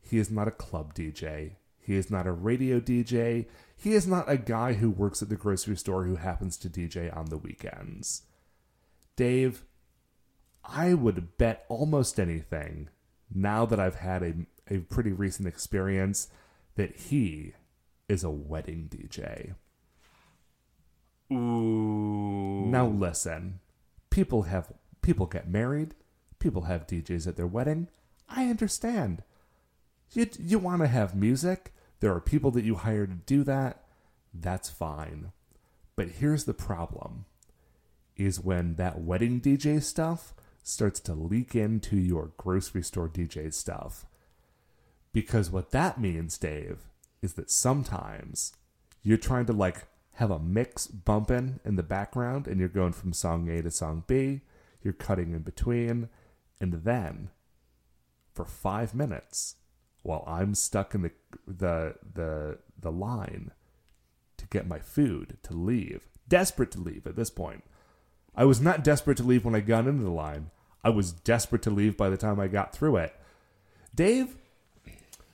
[0.00, 1.52] He is not a club DJ.
[1.78, 3.46] He is not a radio DJ.
[3.84, 7.14] He is not a guy who works at the grocery store who happens to DJ
[7.14, 8.22] on the weekends.
[9.14, 9.66] Dave,
[10.64, 12.88] I would bet almost anything,
[13.30, 14.34] now that I've had a,
[14.74, 16.28] a pretty recent experience,
[16.76, 17.52] that he
[18.08, 19.52] is a wedding DJ.
[21.30, 22.64] Ooh.
[22.64, 23.60] Now listen,
[24.08, 25.94] people have people get married,
[26.38, 27.88] people have DJs at their wedding.
[28.30, 29.24] I understand.
[30.12, 31.74] You you want to have music?
[32.04, 33.82] There are people that you hire to do that.
[34.34, 35.32] That's fine.
[35.96, 37.24] But here's the problem
[38.14, 44.04] is when that wedding DJ stuff starts to leak into your grocery store DJ stuff.
[45.14, 46.80] Because what that means, Dave,
[47.22, 48.52] is that sometimes
[49.02, 49.86] you're trying to like
[50.16, 54.04] have a mix bumping in the background, and you're going from song A to song
[54.06, 54.42] B.
[54.82, 56.10] You're cutting in between,
[56.60, 57.30] and then
[58.34, 59.56] for five minutes,
[60.04, 61.10] while I'm stuck in the
[61.46, 63.50] the the the line
[64.36, 67.64] to get my food to leave, desperate to leave at this point.
[68.36, 70.50] I was not desperate to leave when I got into the line.
[70.82, 73.14] I was desperate to leave by the time I got through it.
[73.94, 74.36] Dave,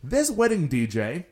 [0.02, 1.24] this wedding DJ,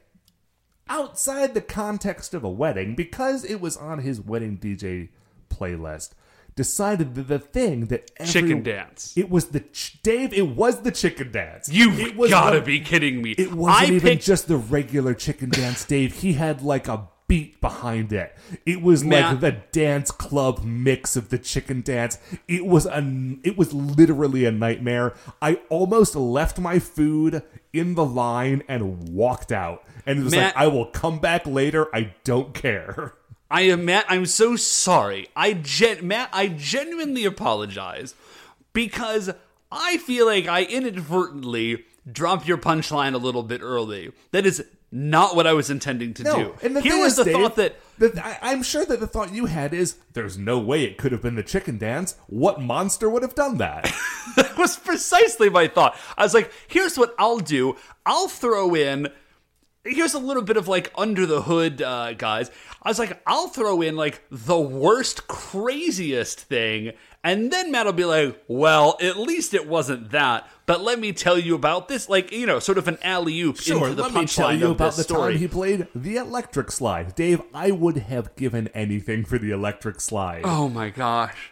[0.88, 5.10] outside the context of a wedding, because it was on his wedding DJ
[5.50, 6.10] playlist,
[6.58, 9.14] decided that the thing that every, Chicken dance.
[9.16, 10.32] It was the ch- Dave.
[10.34, 11.68] It was the chicken dance.
[11.70, 13.30] You gotta one- be kidding me.
[13.38, 16.16] It wasn't I even picked just the regular chicken dance, Dave.
[16.20, 18.34] He had like a beat behind it.
[18.66, 22.18] It was Matt- like the dance club mix of the chicken dance.
[22.48, 22.98] It was a
[23.44, 25.14] it was literally a nightmare.
[25.40, 27.42] I almost left my food
[27.72, 29.84] in the line and walked out.
[30.06, 31.86] And it was Matt- like I will come back later.
[31.94, 33.14] I don't care.
[33.50, 34.04] I am Matt.
[34.08, 35.28] I'm so sorry.
[35.34, 36.28] I gen- Matt.
[36.32, 38.14] I genuinely apologize
[38.72, 39.30] because
[39.72, 44.12] I feel like I inadvertently dropped your punchline a little bit early.
[44.32, 46.54] That is not what I was intending to do.
[46.62, 49.34] and the Here was the Dave, thought that that I, I'm sure that the thought
[49.34, 52.16] you had is there's no way it could have been the chicken dance.
[52.26, 53.84] What monster would have done that?
[54.36, 55.98] that was precisely my thought.
[56.16, 57.76] I was like, here's what I'll do.
[58.06, 59.08] I'll throw in.
[59.88, 62.50] Here's a little bit of like under the hood, uh, guys.
[62.82, 66.92] I was like, I'll throw in like the worst, craziest thing,
[67.24, 70.48] and then Matt will be like, well, at least it wasn't that.
[70.66, 73.58] But let me tell you about this, like you know, sort of an alley oop
[73.58, 75.32] Sure, into the let me tell punchline you about the story.
[75.32, 77.14] time he played the electric slide.
[77.14, 80.42] Dave, I would have given anything for the electric slide.
[80.44, 81.50] oh my gosh!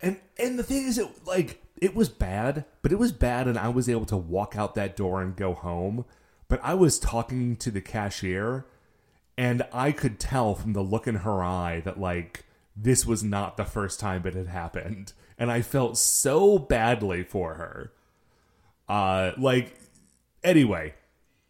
[0.00, 3.58] And and the thing is, it like it was bad, but it was bad, and
[3.58, 6.04] I was able to walk out that door and go home.
[6.48, 8.64] But I was talking to the cashier,
[9.36, 13.56] and I could tell from the look in her eye that like this was not
[13.56, 17.92] the first time it had happened, and I felt so badly for her.
[18.88, 19.78] Uh, like
[20.42, 20.94] anyway,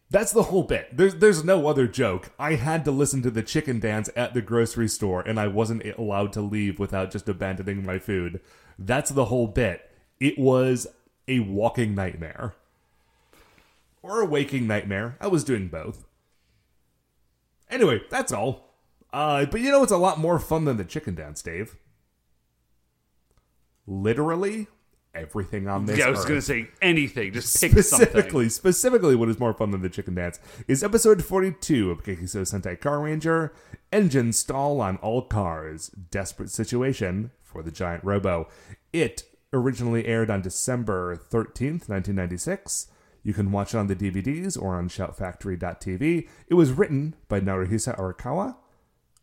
[0.09, 0.95] that's the whole bit.
[0.95, 2.31] There's there's no other joke.
[2.39, 5.85] I had to listen to the chicken dance at the grocery store, and I wasn't
[5.97, 8.41] allowed to leave without just abandoning my food.
[8.77, 9.89] That's the whole bit.
[10.19, 10.87] It was
[11.27, 12.55] a walking nightmare.
[14.01, 15.17] Or a waking nightmare.
[15.19, 16.05] I was doing both.
[17.69, 18.75] Anyway, that's all.
[19.11, 21.75] Uh, but you know it's a lot more fun than the chicken dance, Dave?
[23.87, 24.67] Literally
[25.15, 27.33] everything on this Yeah, I was gonna say anything.
[27.33, 27.83] Just pick something.
[27.83, 32.41] specifically, specifically, what is more fun than the chicken dance is episode 42 of Gekiso
[32.41, 33.53] Sentai Car Ranger
[33.91, 38.47] Engine Stall on All Cars Desperate Situation for the Giant Robo.
[38.93, 42.87] It originally aired on December 13th, 1996.
[43.23, 46.27] You can watch it on the DVDs or on shoutfactory.tv.
[46.47, 48.55] It was written by Naruhisa Arakawa.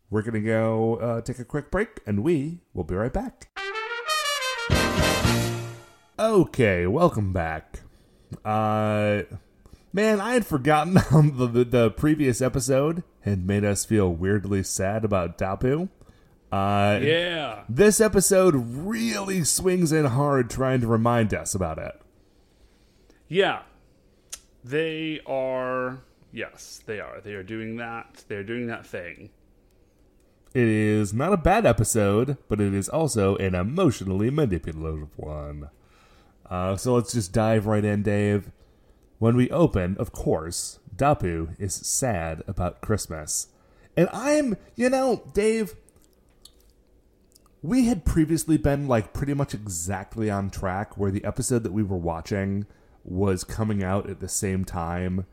[0.09, 3.49] We're going to go uh, take a quick break, and we will be right back.
[6.19, 7.81] Okay, welcome back.
[8.43, 9.23] Uh,
[9.93, 14.63] man, I had forgotten how the, the, the previous episode had made us feel weirdly
[14.63, 15.89] sad about Dappu.
[16.51, 17.63] Uh, Yeah.
[17.67, 21.99] This episode really swings in hard trying to remind us about it.
[23.27, 23.63] Yeah.
[24.67, 25.99] They are
[26.33, 27.21] yes, they are.
[27.21, 28.25] They are doing that.
[28.27, 29.29] They're doing that thing.
[30.53, 35.69] It is not a bad episode, but it is also an emotionally manipulative one.
[36.49, 38.51] Uh, so let's just dive right in, Dave.
[39.19, 43.47] When we open, of course, Dappu is sad about Christmas.
[43.95, 45.75] And I'm, you know, Dave,
[47.61, 51.83] we had previously been like pretty much exactly on track where the episode that we
[51.83, 52.65] were watching
[53.07, 55.25] was coming out at the same time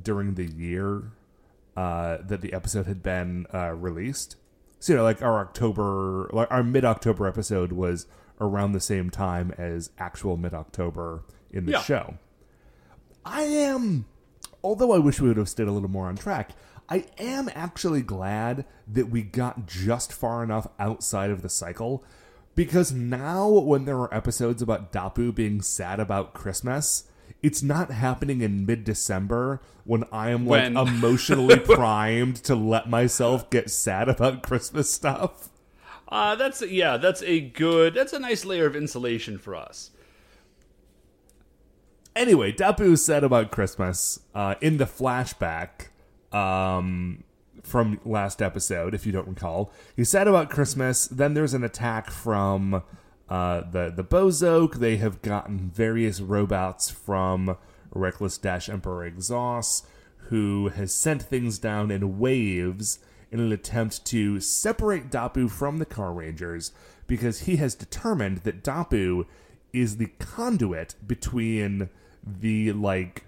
[0.00, 1.10] during the year
[1.76, 4.36] uh, that the episode had been uh, released.
[4.78, 8.06] So you know, like our October, like our mid October episode was
[8.40, 11.82] around the same time as actual mid October in the Yeah.
[11.82, 12.14] show.
[13.24, 14.04] I am,
[14.62, 16.50] although I wish we would have stayed a little more on track.
[16.88, 22.04] I am actually glad that we got just far enough outside of the cycle
[22.54, 27.04] because now when there are episodes about Dappu being sad about Christmas,
[27.42, 32.88] it's not happening in mid December when I am like When- emotionally primed to let
[32.88, 35.50] myself get sad about Christmas stuff.
[36.08, 39.90] Uh that's yeah, that's a good that's a nice layer of insulation for us.
[42.16, 45.88] Anyway, Dappu said about Christmas uh, in the flashback
[46.32, 47.24] um,
[47.64, 49.72] from last episode, if you don't recall.
[49.96, 51.06] He said about Christmas.
[51.06, 52.82] Then there's an attack from
[53.28, 54.76] uh, the the Bowzock.
[54.76, 57.56] They have gotten various robots from
[57.90, 59.86] Reckless Dash Emperor Exhaust,
[60.28, 62.98] who has sent things down in waves.
[63.30, 66.70] in an attempt to separate Dappu from the Car Rangers
[67.08, 69.26] because he has determined that Dappu
[69.72, 71.90] is the conduit between
[72.24, 73.24] the like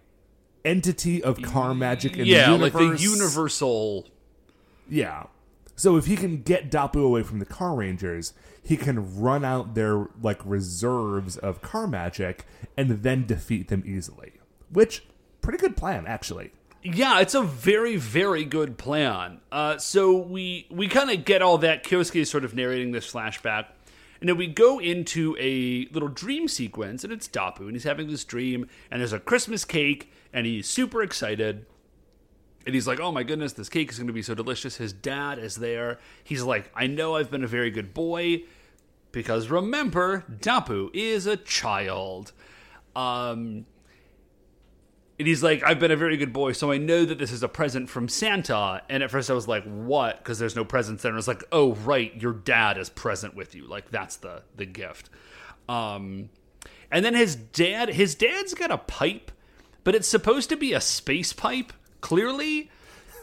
[0.65, 4.07] entity of car magic in yeah, the like the universal.
[4.89, 5.25] Yeah.
[5.75, 9.75] So if he can get Dappu away from the Car Rangers, he can run out
[9.75, 12.47] their like reserves of car magic
[12.77, 14.33] and then defeat them easily.
[14.71, 15.05] Which
[15.43, 16.53] pretty good plan actually.
[16.83, 19.41] Yeah, it's a very, very good plan.
[19.51, 21.85] Uh, so we we kind of get all that.
[21.85, 23.67] Kyosuke is sort of narrating this flashback,
[24.21, 28.09] and then we go into a little dream sequence, and it's Dappu, and he's having
[28.09, 31.67] this dream, and there's a Christmas cake, and he's super excited.
[32.67, 34.77] And he's like, oh my goodness, this cake is going to be so delicious.
[34.77, 35.99] His dad is there.
[36.25, 38.43] He's like, I know I've been a very good boy.
[39.13, 42.33] Because remember, Dappu is a child.
[42.95, 43.65] Um,
[45.19, 47.43] and he's like, I've been a very good boy, so I know that this is
[47.43, 48.83] a present from Santa.
[48.91, 50.19] And at first I was like, what?
[50.19, 51.11] Because there's no presents there.
[51.11, 53.67] And I was like, oh, right, your dad is present with you.
[53.67, 55.09] Like, that's the, the gift.
[55.69, 56.29] Um,
[56.91, 59.31] and then his dad, his dad's got a pipe,
[59.85, 62.71] but it's supposed to be a space pipe, clearly.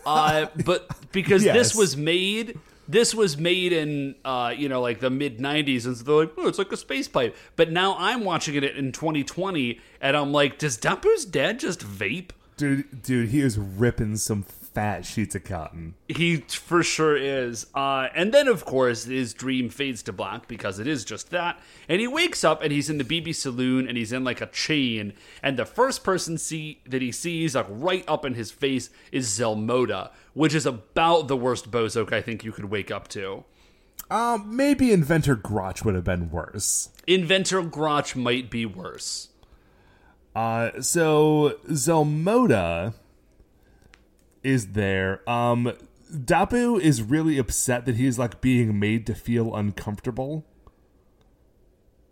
[0.05, 1.55] Uh, but because Yes.
[1.55, 2.59] this was made
[2.89, 6.33] this was made in uh, you know like the mid 90s and so they're like
[6.37, 10.33] oh it's like a space pipe but now i'm watching it in 2020 and i'm
[10.33, 15.43] like does Dappu's dad just vape Dude dude, he is ripping some fat sheets of
[15.43, 15.93] cotton.
[16.07, 20.79] he for sure is uh, and then of course his dream fades to black because
[20.79, 23.97] it is just that and he wakes up and he's in the bb saloon and
[23.97, 28.03] he's in like a chain and the first person see that he sees like right
[28.07, 32.51] up in his face is zelmoda which is about the worst Bowzock i think you
[32.51, 33.43] could wake up to
[34.09, 36.89] Um, maybe Inventor Grotch would have been worse.
[37.07, 39.29] Inventor Grotch might be worse.
[40.35, 42.93] Uh, so Zelmoda
[44.43, 45.27] is there.
[45.29, 45.73] Um,
[46.13, 50.45] Dappu is really upset that he's like being made to feel uncomfortable.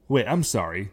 [0.08, 0.92] Wait, I'm sorry.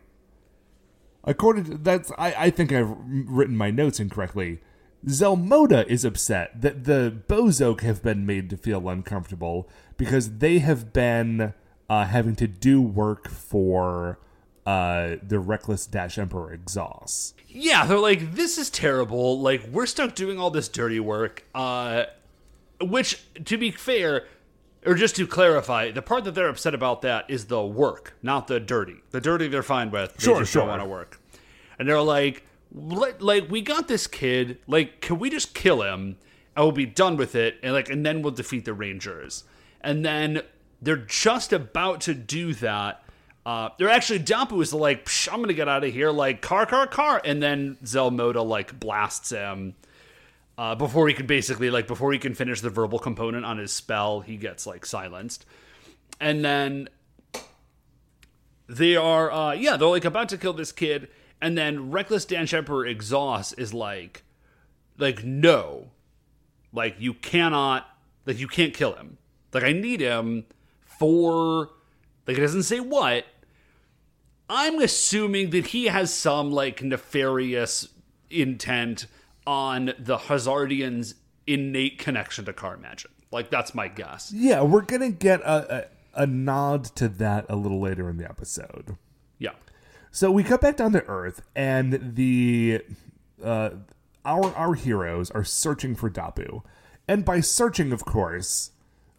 [1.24, 4.60] According to that's, I, I think I've written my notes incorrectly.
[5.06, 10.92] Zelmoda is upset that the Bowzock have been made to feel uncomfortable because they have
[10.92, 11.54] been
[11.88, 14.18] uh, having to do work for
[14.68, 17.34] uh, the Reckless Dash Emperor Exhaust.
[17.48, 19.40] Yeah, they're like, this is terrible.
[19.40, 21.42] Like, we're stuck doing all this dirty work.
[21.54, 22.04] Uh,
[22.78, 24.26] which, to be fair,
[24.84, 28.46] or just to clarify, the part that they're upset about that is the work, not
[28.46, 28.96] the dirty.
[29.10, 30.14] The dirty they're fine with.
[30.16, 30.60] They Sure, just sure.
[30.60, 31.18] don't want to work.
[31.78, 34.58] And they're like, like, we got this kid.
[34.66, 36.18] Like, can we just kill him
[36.54, 37.58] and we'll be done with it?
[37.62, 39.44] And like, and then we'll defeat the Rangers.
[39.80, 40.42] And then
[40.82, 43.02] they're just about to do that.
[43.48, 46.66] Uh, they're actually Dappu is like, Psh, I'm gonna get out of here, like car,
[46.66, 49.74] car, car, and then Zelmoda like blasts him
[50.58, 53.72] uh, before he can basically like before he can finish the verbal component on his
[53.72, 55.46] spell, he gets like silenced,
[56.20, 56.90] and then
[58.68, 61.08] they are uh, yeah they're like about to kill this kid,
[61.40, 64.24] and then Reckless Dash Emperor Exhaust is like
[64.98, 65.92] like no,
[66.74, 67.86] like you cannot
[68.26, 69.16] like you can't kill him.
[69.54, 70.44] Like I need him
[70.84, 71.70] for
[72.26, 73.24] like it doesn't say what.
[74.48, 77.88] I'm assuming that he has some like nefarious
[78.30, 79.06] intent
[79.46, 81.14] on the Hazardians'
[81.46, 83.10] innate connection to car magic.
[83.30, 84.32] Like that's my guess.
[84.34, 88.28] Yeah, we're gonna get a, a, a nod to that a little later in the
[88.28, 88.96] episode.
[89.38, 89.52] Yeah.
[90.10, 92.82] So we cut back down to Earth, and the
[93.44, 93.70] uh,
[94.24, 96.62] our our heroes are searching for Dappu,
[97.06, 98.70] and by searching, of course,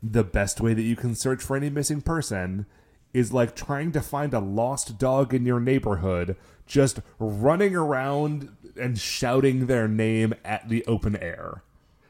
[0.02, 2.66] the best way that you can search for any missing person
[3.14, 9.00] is like trying to find a lost dog in your neighborhood, just running around and
[9.00, 11.64] shouting their name at the open air.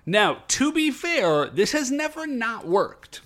[0.05, 3.21] Now, to be fair, this has never not worked.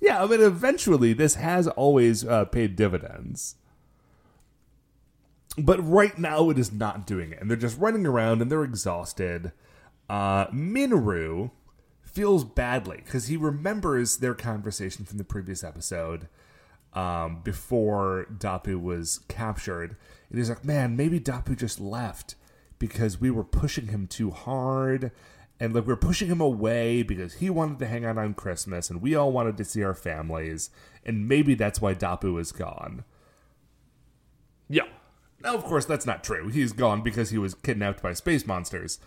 [0.00, 3.54] Yeah, I mean, eventually this has always uh, paid dividends.
[5.56, 7.40] But right now it is not doing it.
[7.40, 9.52] And they're just running around and they're exhausted.
[10.08, 11.50] Uh, Minoru
[12.02, 16.28] feels badly because he remembers their conversation from the previous episode
[16.94, 19.96] um, before Dappu was captured.
[20.28, 22.34] And he's like, man, maybe Dappu just left
[22.78, 25.12] because we were pushing him too hard.
[25.60, 28.90] And like we were pushing him away because he wanted to hang out on Christmas
[28.90, 30.70] and we all wanted to see our families.
[31.04, 33.04] And maybe that's why Dappu is gone.
[34.68, 34.86] Yeah.
[35.42, 36.48] Now, of course, that's not true.
[36.48, 38.98] He's gone because he was kidnapped by space monsters.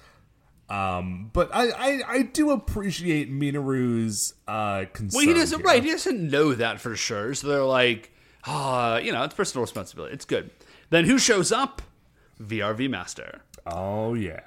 [0.69, 5.17] Um, but I, I, I do appreciate Minoru's uh, concern.
[5.17, 5.59] Well, he doesn't.
[5.59, 5.65] here.
[5.65, 7.33] Right, he doesn't know that for sure.
[7.35, 8.11] So they're like,
[8.45, 10.13] ah, you know, it's personal responsibility.
[10.13, 10.49] It's good.
[10.89, 11.81] Then who shows up?
[12.41, 13.41] VRV Master.
[13.65, 14.41] Oh yeah.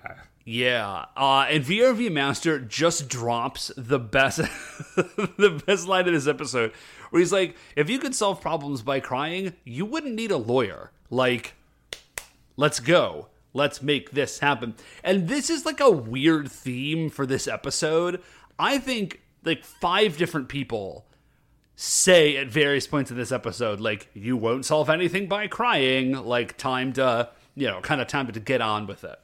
[0.45, 4.39] Yeah, uh, and VRV Master just drops the best,
[4.97, 6.73] the best line in this episode,
[7.11, 10.91] where he's like, "If you could solve problems by crying, you wouldn't need a lawyer.
[11.11, 11.53] Like,
[12.57, 13.29] let's go,
[13.59, 18.23] let's make this happen." And this is like a weird theme for this episode.
[18.59, 21.07] I think like five different people
[21.77, 26.57] say at various points in this episode, like, "You won't solve anything by crying." Like,
[26.57, 29.19] time to, you know, kind of time to get on with it.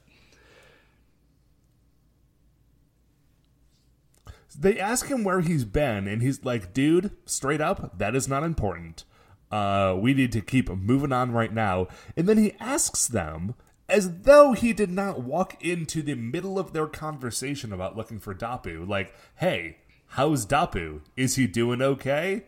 [4.57, 8.43] They ask him where he's been, and he's like, dude, straight up, that is not
[8.43, 9.03] important.
[9.51, 11.87] Uh, we need to keep moving on right now.
[12.15, 13.55] And then he asks them,
[13.87, 18.33] as though he did not walk into the middle of their conversation about looking for
[18.33, 19.77] Dappu, like, hey,
[20.09, 21.01] how's Dappu?
[21.15, 22.45] Is he doing okay?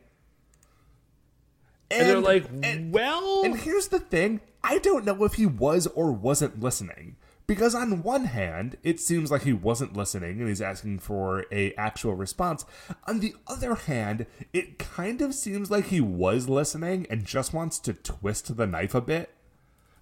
[1.90, 5.88] And, they're like, and- well, And here's the thing I don't know if he was
[5.88, 7.16] or wasn't listening.
[7.46, 11.74] Because on one hand, it seems like he wasn't listening and he's asking for a
[11.76, 12.66] actual response.
[13.08, 17.80] On the other hand, it kind of seems like he was listening and just wants
[17.80, 19.34] to twist the knife a bit.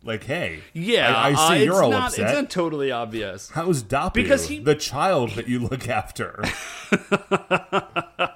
[0.05, 2.25] Like, hey, yeah, I, I see uh, you're all not, upset.
[2.25, 3.49] It's not totally obvious.
[3.49, 6.43] How's Dappu, Because he- the child that you look after?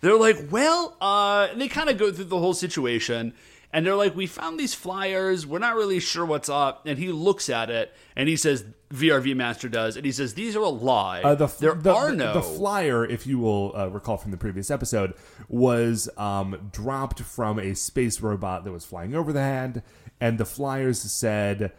[0.00, 3.34] They're like, well, uh, they kind of go through the whole situation,
[3.72, 5.46] and they're like, we found these flyers.
[5.46, 6.82] We're not really sure what's up.
[6.86, 10.54] And he looks at it, and he says, VRV Master does, and he says, these
[10.54, 11.22] are a lie.
[11.22, 12.34] Uh, the, there the, are no.
[12.34, 15.14] the flyer, if you will uh, recall from the previous episode,
[15.48, 19.82] was um, dropped from a space robot that was flying over the hand,
[20.22, 21.72] and the flyers said,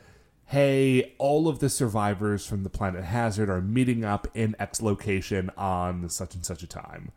[0.48, 5.50] "Hey, all of the survivors from the planet Hazard are meeting up in X location
[5.58, 7.14] on such and such a time."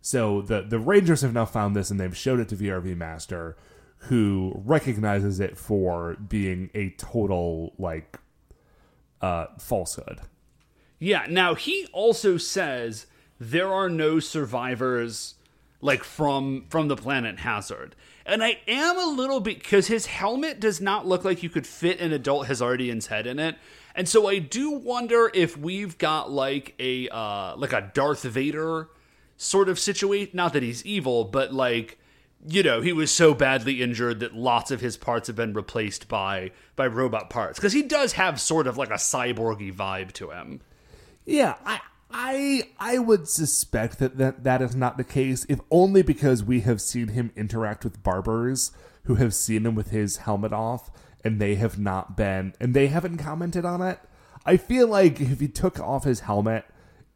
[0.00, 3.56] So the the Rangers have now found this, and they've showed it to VRV Master,
[4.08, 8.18] who recognizes it for being a total like
[9.22, 10.22] uh, falsehood.
[10.98, 11.26] Yeah.
[11.28, 13.06] Now he also says
[13.38, 15.36] there are no survivors
[15.80, 17.94] like from from the planet Hazard.
[18.26, 21.66] And I am a little bit because his helmet does not look like you could
[21.66, 23.56] fit an adult Hazardian's head in it.
[23.94, 28.88] And so I do wonder if we've got like a uh like a Darth Vader
[29.36, 30.30] sort of situation.
[30.34, 31.98] Not that he's evil, but like
[32.46, 36.08] you know, he was so badly injured that lots of his parts have been replaced
[36.08, 40.30] by by robot parts because he does have sort of like a cyborgy vibe to
[40.30, 40.60] him.
[41.24, 41.80] Yeah, I
[42.10, 46.60] I I would suspect that, that that is not the case, if only because we
[46.60, 48.72] have seen him interact with barbers
[49.04, 50.90] who have seen him with his helmet off,
[51.24, 53.98] and they have not been and they haven't commented on it.
[54.46, 56.66] I feel like if he took off his helmet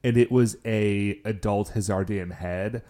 [0.02, 2.82] and it was a adult Hazardian head,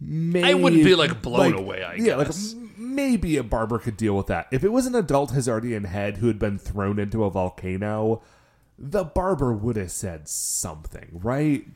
[0.00, 2.54] maybe I wouldn't be, like, blown away, I yeah, guess.
[2.54, 4.46] like maybe a barber could deal with that.
[4.50, 8.22] If it was an adult Hazardian head who had been thrown into a volcano,
[8.78, 11.66] the barber would have said something, right?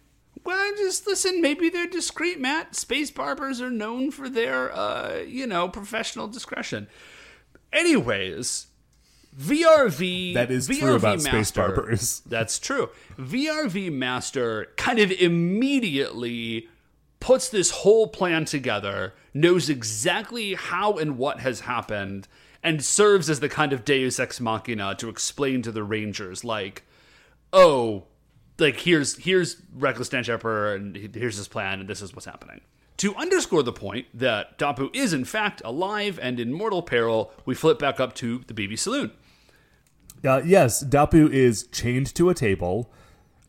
[0.45, 1.41] Well, just listen.
[1.41, 2.75] Maybe they're discreet, Matt.
[2.75, 6.89] Space barbers are known for their, uh, you know, professional discretion.
[7.73, 8.67] Anyways,
[9.39, 10.35] VRV.
[10.35, 12.21] That is VRV true about Master, space barbers.
[12.27, 12.91] That's true.
[13.19, 16.69] VRV Master kind of immediately
[17.21, 22.27] puts this whole plan together, knows exactly how and what has happened,
[22.63, 26.83] and serves as the kind of Deus Ex Machina to explain to the Rangers, like,
[27.53, 28.05] oh,
[28.59, 32.61] like here's here's Reckless Stench Emperor, and here's his plan, and this is what's happening.
[32.99, 37.55] To underscore the point that Dappu is in fact alive and in mortal peril, we
[37.55, 39.13] flip back up to the BB Saloon.
[40.23, 42.91] Uh, yes, Dappu is chained to a table,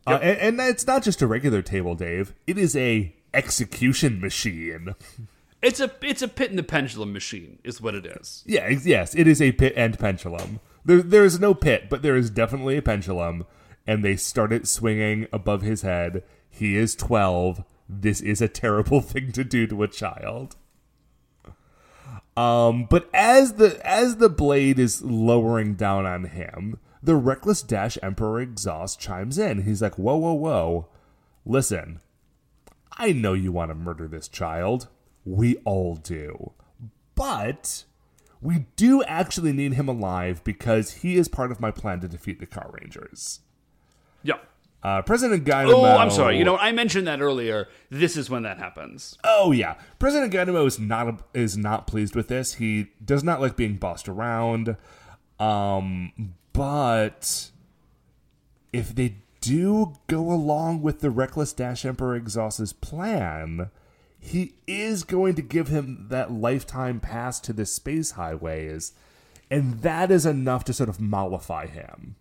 [0.07, 0.21] uh, Yep.
[0.23, 2.33] and, and it's not just a regular table, Dave.
[2.47, 4.95] It is a execution machine.
[5.63, 8.43] It's a it's a pit and the pendulum machine, is what it is.
[8.47, 10.59] Yeah, yes, it is a pit and pendulum.
[10.83, 13.45] There, there is no pit, but there is definitely a pendulum,
[13.87, 16.23] and they start it swinging above his head.
[16.49, 17.63] He is twelve.
[17.87, 20.55] This is a terrible thing to do to a child.
[22.37, 27.97] Um, but as the as the blade is lowering down on him, the reckless dash
[28.01, 29.63] emperor exhaust chimes in.
[29.63, 30.87] He's like, "Whoa, whoa, whoa!
[31.45, 31.99] Listen,
[32.93, 34.87] I know you want to murder this child.
[35.25, 36.53] We all do,
[37.15, 37.83] but
[38.39, 42.39] we do actually need him alive because he is part of my plan to defeat
[42.39, 43.41] the Car Rangers."
[44.23, 44.35] Yeah.
[44.83, 45.77] Uh, President Dynamo.
[45.77, 46.37] Oh, I'm sorry.
[46.39, 47.67] You know, I mentioned that earlier.
[47.91, 49.15] This is when that happens.
[49.23, 52.55] Oh yeah, President Dynamo is not is not pleased with this.
[52.55, 54.75] He does not like being bossed around.
[55.39, 57.51] Um, but
[58.73, 63.69] if they do go along with the reckless Dash Emperor Exhaust's plan,
[64.19, 68.93] he is going to give him that lifetime pass to the space highways,
[69.49, 72.15] and that is enough to sort of mollify him.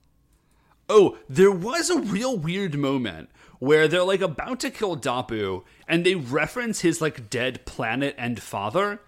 [0.92, 3.30] Oh, there was a real weird moment
[3.60, 8.42] where they're like about to kill Dappu and they reference his like dead planet and
[8.42, 9.00] father.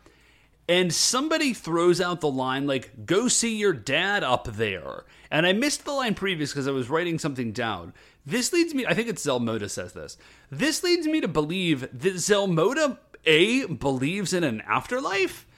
[0.68, 5.04] And somebody throws out the line like, go see your dad up there.
[5.28, 7.94] And I missed the line previous because I was writing something down.
[8.24, 10.16] This leads me, I think it's Zelmoda says this.
[10.50, 15.48] This leads me to believe that Zelmoda, A, believes in an afterlife,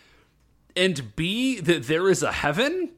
[0.75, 2.93] and B, that there is a heaven,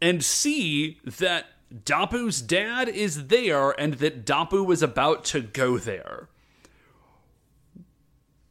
[0.00, 6.28] and C, that Dappu's dad is there and that Dappu was about to go there.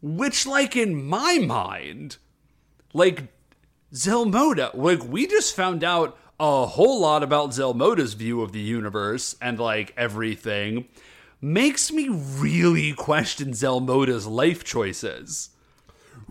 [0.02, 2.18] Which, like, in my mind,
[2.94, 3.28] like,
[3.94, 9.36] Zelmoda, like, we just found out a whole lot about Zelmoda's view of the universe
[9.40, 10.88] and, like, everything.
[11.40, 15.51] Makes me really question Zelmoda's life choices.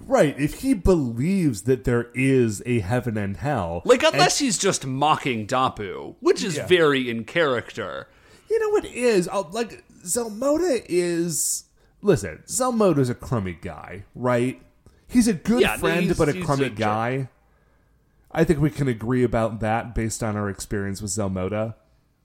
[0.07, 0.39] Right.
[0.39, 3.83] If he believes that there is a heaven and hell.
[3.85, 6.67] Like, unless he's just mocking Dappu, which is Yeah.
[6.67, 8.09] very in character.
[8.51, 9.29] You know what is?
[9.29, 11.65] Uh, like, Zelmoda is.
[12.03, 14.61] Listen, Zelmoda's a crummy guy, right?
[15.07, 16.79] He's a good Yeah, friend, but a crummy a jerk.
[16.79, 17.29] guy.
[18.33, 21.75] I think we can agree about that based on our experience with Zelmoda.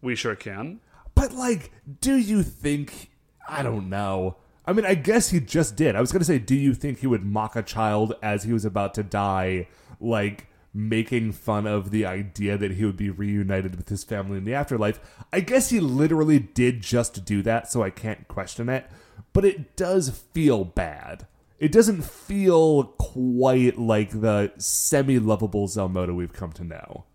[0.01, 0.79] We sure can.
[1.13, 1.71] But, like,
[2.01, 3.11] do you think.
[3.47, 4.37] I don't know.
[4.67, 5.95] I mean, I guess he just did.
[5.95, 8.53] I was going to say, do you think he would mock a child as he
[8.53, 9.67] was about to die,
[9.99, 14.43] like making fun of the idea that he would be reunited with his family in
[14.43, 14.99] the afterlife?
[15.31, 18.89] I guess he literally did just do that, so I can't question it.
[19.33, 21.27] But it does feel bad.
[21.59, 27.05] It doesn't feel quite like the semi lovable Zelmoda we've come to know.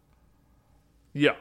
[1.12, 1.34] Yeah.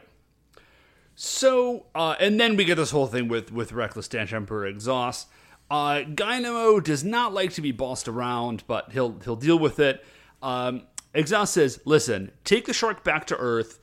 [1.16, 5.28] So, uh, and then we get this whole thing with with reckless Dash Emperor exhaust.
[5.70, 10.04] Uh, Dynamo does not like to be bossed around, but he'll he'll deal with it.
[10.42, 13.80] Um, exhaust says, "Listen, take the shark back to Earth,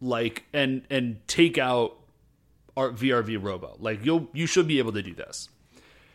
[0.00, 1.96] like, and and take out
[2.76, 3.76] our VRV Robo.
[3.78, 5.48] Like, you'll you should be able to do this."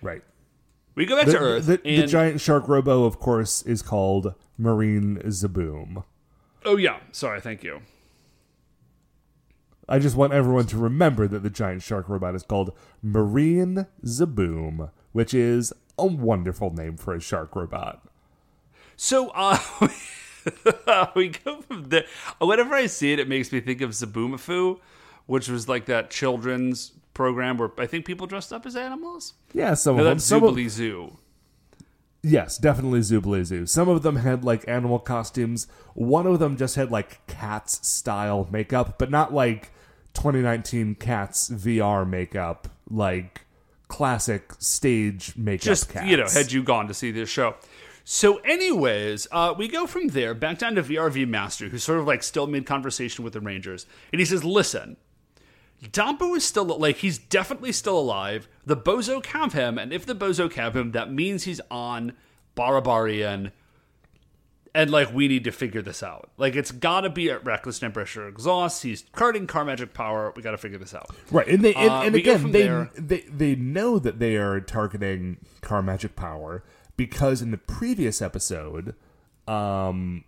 [0.01, 0.21] Right.
[0.95, 3.81] We go back The, to Earth, the, the and giant shark robo, of course, is
[3.81, 6.03] called Marine Zaboom.
[6.65, 7.79] oh yeah, sorry, thank you.
[9.93, 12.73] I just want everyone to remember that the giant shark robot is called
[13.03, 18.03] Marine Zaboom, which is a wonderful name for a shark robot.
[18.95, 19.59] So uh,
[21.15, 22.05] we go from there.
[22.41, 24.79] Whenever I see it, it makes me think of Zaboomafoo,
[25.27, 29.33] which was like that children's program where I think people dressed up as animals.
[29.53, 30.17] Yeah, some No, of them.
[30.17, 31.17] that's Zoo.
[32.23, 33.67] yes, definitely Zoobilee Zoo.
[33.67, 35.67] Some of them had like animal costumes.
[35.93, 39.69] One of them just had like cats style makeup, but not like
[40.13, 43.41] 2019 cats VR makeup, like
[43.87, 45.63] classic stage makeup.
[45.63, 46.07] Just cats.
[46.07, 47.55] you know, had you gone to see this show.
[48.05, 52.07] So, anyways, uh, we go from there back down to VRV Master, who's sort of
[52.07, 54.97] like still mid conversation with the Rangers, and he says, "Listen,
[55.81, 58.47] Dappu is still like he's definitely still alive.
[58.65, 62.13] The Bozo have him, and if the Bozo have him, that means he's on
[62.55, 63.51] Barabarian,
[64.75, 66.31] and like we need to figure this out.
[66.37, 68.83] Like it's got to be at Reckless Dash Emperor Exhaust.
[68.83, 70.33] He's carding Car Magic Power.
[70.35, 71.09] We got to figure this out.
[71.31, 72.89] Right, and they and, Uh, and again they, there.
[72.95, 76.63] they they know that they are targeting car magic power
[76.97, 78.95] because in the previous episode,
[79.47, 80.23] um,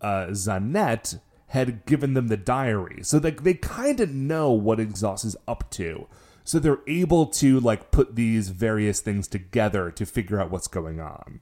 [0.00, 5.24] uh, Zanet had given them the diary, so they they kind of know what Exhaust
[5.24, 6.06] is up to,
[6.44, 11.00] so they're able to like put these various things together to figure out what's going
[11.00, 11.40] on.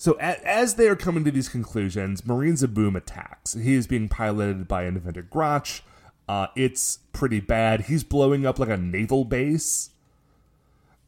[0.00, 3.52] So a- as they are coming to these conclusions, Marine Zaboom attacks.
[3.52, 5.82] He is being piloted by Inventor Grotch.
[6.26, 7.82] Uh, it's pretty bad.
[7.82, 9.90] He's blowing up like a naval base.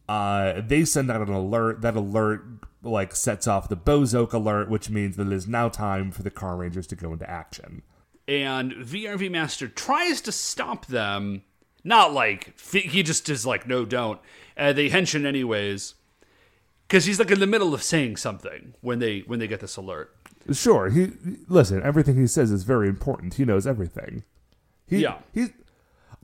[0.07, 1.81] Uh, they send out an alert.
[1.81, 2.43] That alert
[2.83, 6.29] like sets off the Bowzock alert, which means that it is now time for the
[6.29, 7.81] Car Rangers to go into action.
[8.27, 11.41] and VRV Master tries to stop them.
[11.83, 14.19] Not like he just is like, no, don't.
[14.55, 15.95] Uh, they hench in anyways,
[16.87, 19.77] because he's like in the middle of saying something when they when they get this
[19.77, 20.15] alert.
[20.51, 21.11] Sure, he
[21.47, 21.81] listen.
[21.83, 23.35] Everything he says is very important.
[23.35, 24.23] He knows everything.
[24.87, 25.19] He, Yeah.
[25.33, 25.47] he.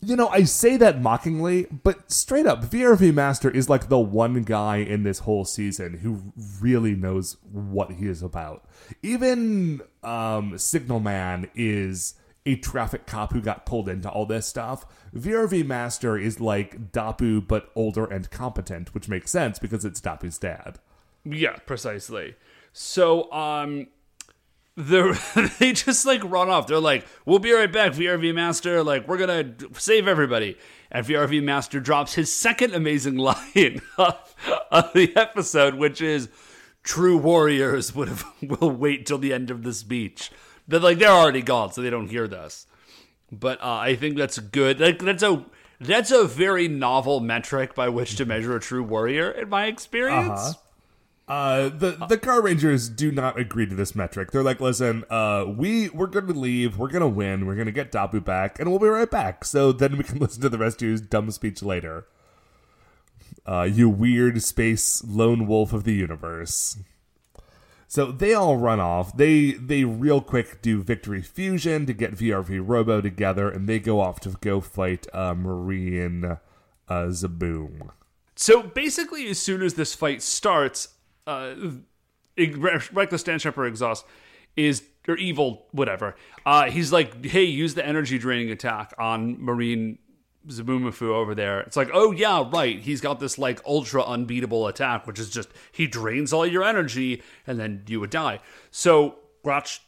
[0.02, 4.44] You know, I say that mockingly, but straight up, VRV Master is like the one
[4.44, 6.32] guy in this whole season who
[6.62, 8.64] really knows what he is about.
[9.04, 12.14] Even um, Signal Man is
[12.50, 14.86] a traffic cop who got pulled into all this stuff.
[15.16, 20.38] VRV Master is like Dappu, but older and competent, which makes sense because it's Dappu's
[20.38, 20.80] dad.
[21.24, 22.36] Yeah, precisely.
[22.74, 23.88] So, um,
[24.80, 26.68] they're, just like run off.
[26.68, 28.82] They're like, "We'll be right back, VRV Master.
[28.84, 30.58] Like, we're gonna save everybody."
[30.90, 34.36] And VRV Master drops his second amazing line of,
[34.72, 36.30] of the episode, which is,
[36.82, 40.32] "True warriors would have will wait till the end of the speech."
[40.70, 42.66] They're like, they're already gone, so they don't hear this.
[43.32, 44.80] but uh, I think that's good.
[44.80, 45.44] Like that's a
[45.82, 50.40] that's a very novel metric by which to measure a true warrior, in my experience.
[50.40, 50.54] Uh-huh.
[51.28, 54.32] Uh, the the car rangers do not agree to this metric.
[54.32, 58.24] They're like, listen, uh, we we're gonna leave, we're gonna win, we're gonna get Dappu
[58.26, 59.46] back, and we'll be right back.
[59.46, 62.08] So then we can listen to the rest of your dumb speech later.
[63.46, 66.78] Uh, you weird space lone wolf of the universe.
[67.90, 69.18] So they all run off.
[69.18, 74.00] They they real quick do victory fusion to get VRV Robo together, and they go
[74.00, 76.38] off to go fight uh, Marine uh,
[77.08, 77.90] Zaboom.
[78.36, 80.90] So basically, as soon as this fight starts,
[81.26, 81.56] uh,
[82.38, 84.06] Reckless Dash Emperor Exhaust
[84.56, 86.16] is or evil, whatever.
[86.46, 89.98] Uh, he's like, "Hey, use the energy draining attack on Marine
[90.48, 92.80] Zabumafu over there." It's like, "Oh yeah, right.
[92.80, 97.22] He's got this like ultra unbeatable attack, which is just he drains all your energy
[97.46, 98.40] and then you would die."
[98.72, 99.82] So Grotch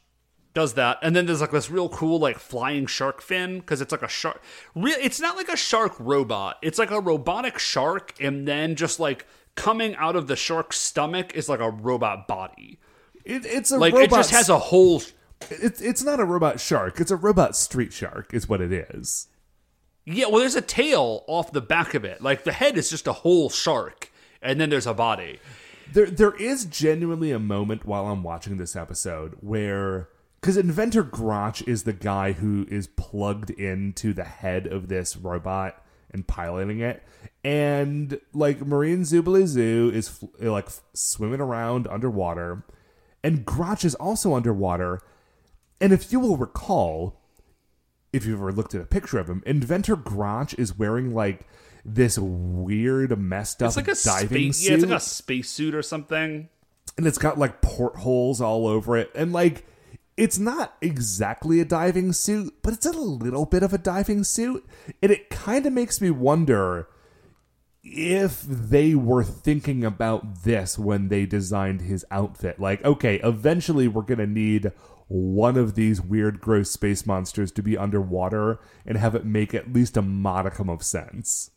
[0.53, 3.91] does that, and then there's like this real cool like flying shark fin because it's
[3.91, 4.41] like a shark.
[4.75, 6.57] Real, it's not like a shark robot.
[6.61, 9.25] It's like a robotic shark, and then just like
[9.55, 12.79] coming out of the shark's stomach is like a robot body.
[13.23, 15.01] It, it's a Like robot it just has a whole.
[15.49, 16.99] It's it's not a robot shark.
[16.99, 18.33] It's a robot street shark.
[18.33, 19.27] Is what it is.
[20.05, 22.21] Yeah, well, there's a tail off the back of it.
[22.21, 25.39] Like the head is just a whole shark, and then there's a body.
[25.93, 31.61] There there is genuinely a moment while I'm watching this episode where because inventor Grotch
[31.67, 37.03] is the guy who is plugged into the head of this robot and piloting it,
[37.43, 42.63] and like Marine Zoo is like swimming around underwater,
[43.23, 44.99] and Grotch is also underwater.
[45.79, 47.20] And if you will recall,
[48.13, 51.47] if you've ever looked at a picture of him, Inventor Grotch is wearing like
[51.85, 54.57] this weird, messed up It's like a diving space.
[54.63, 56.49] suit, Yeah, it's like a spacesuit or something.
[56.97, 59.65] and it's got like portholes all over it, and like
[60.17, 64.63] it's not exactly a diving suit, but it's a little bit of a diving suit,
[65.01, 66.87] and it kind of makes me wonder
[67.83, 72.59] if they were thinking about this when they designed his outfit.
[72.59, 74.71] Like, okay, eventually we're going to need
[75.11, 79.73] one of these weird, gross space monsters to be underwater and have it make at
[79.73, 81.51] least a modicum of sense.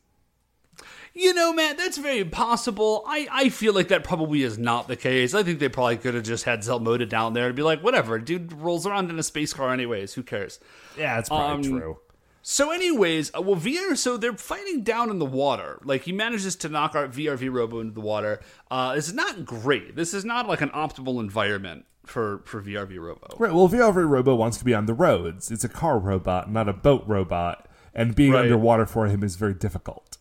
[1.14, 3.04] You know, man, that's very possible.
[3.06, 5.32] I, I feel like that probably is not the case.
[5.32, 8.18] I think they probably could have just had Zelmoda down there and be like, whatever,
[8.18, 10.14] dude rolls around in a space car anyways.
[10.14, 10.58] Who cares?
[10.98, 11.98] Yeah, it's probably Um, true.
[12.42, 15.80] So, anyways, uh, well, VR, so they're fighting down in the water.
[15.84, 18.40] Like, he manages to knock our VRV Robo into the water.
[18.70, 19.94] Uh, it's not great.
[19.94, 23.36] This is not like an optimal environment for, for VRV Robo.
[23.38, 23.52] Right.
[23.52, 25.50] Well, VRV Robo wants to be on the roads.
[25.50, 28.42] It's a car robot, not a boat robot, and being Right.
[28.44, 30.18] underwater for him is very difficult.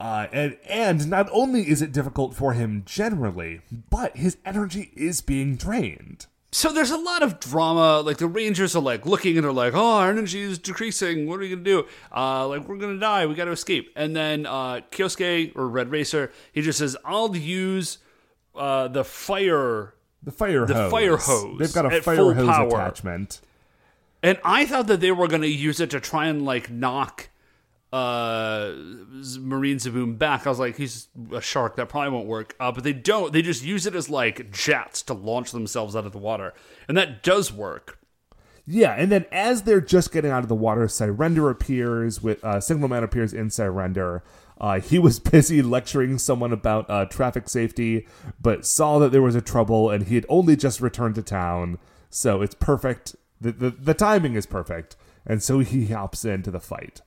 [0.00, 5.20] Uh, and and not only is it difficult for him generally, but his energy is
[5.20, 6.26] being drained.
[6.50, 8.00] So there's a lot of drama.
[8.00, 11.26] Like the Rangers are like looking and they're like, "Oh, our energy is decreasing.
[11.28, 11.86] What are we gonna do?
[12.14, 13.26] Uh, like we're gonna die.
[13.26, 17.36] We got to escape." And then uh, Kyosuke or Red Racer, he just says, "I'll
[17.36, 17.98] use
[18.54, 19.94] uh, the fire."
[20.24, 20.90] The fire The hose.
[20.92, 22.68] fire hose They've got a fire hose power.
[22.68, 23.40] attachment.
[24.22, 27.28] And I thought that they were gonna use it to try and like knock
[27.92, 28.72] uh
[29.40, 30.46] Marine Zaboom back.
[30.46, 31.76] I was like, he's a shark.
[31.76, 32.54] That probably won't work.
[32.60, 33.32] Uh, but they don't.
[33.32, 36.54] They just use it as like jets to launch themselves out of the water,
[36.88, 37.98] and that does work.
[38.64, 42.60] Yeah, and then as they're just getting out of the water, Sirender appears with uh,
[42.60, 44.22] Signal Man appears in Sirender.
[44.60, 48.06] Uh, he was busy lecturing someone about uh, traffic safety,
[48.40, 51.78] but saw that there was a trouble, and he had only just returned to town.
[52.10, 53.16] So it's perfect.
[53.40, 54.96] The, the the timing is perfect,
[55.26, 57.00] and so he hops into the fight.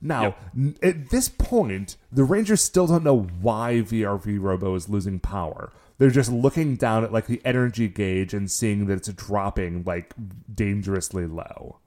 [0.00, 5.18] Now, n- at this point, the Rangers still don't know why VRV Robo is losing
[5.18, 5.72] power.
[5.98, 10.14] They're just looking down at like the energy gauge and seeing that it's dropping like
[10.54, 11.78] dangerously low.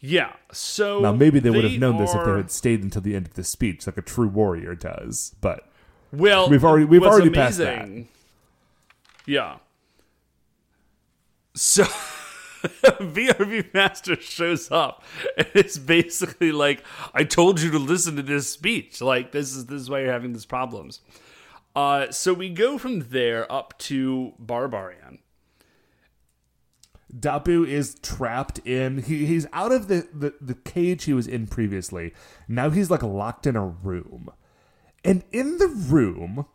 [0.00, 0.32] Yeah.
[0.52, 3.26] So Now, maybe they, would have known this if they had stayed until the end
[3.26, 5.34] of the speech, like a true warrior does.
[5.40, 5.68] But
[6.12, 7.88] Well, We've already- we've already passed that.
[9.26, 9.58] Yeah.
[11.54, 11.84] So
[12.62, 15.02] VRV Master shows up
[15.36, 16.82] and it's basically like,
[17.12, 19.00] I told you to listen to this speech.
[19.00, 21.00] Like this is this is why you're having these problems.
[21.76, 25.18] Uh, so we go from there up to Barbarian.
[27.18, 29.02] Dappu is trapped in.
[29.02, 32.12] He, he's out of the, the, the cage he was in previously.
[32.48, 34.30] Now he's like locked in a room.
[35.04, 36.46] And in the room,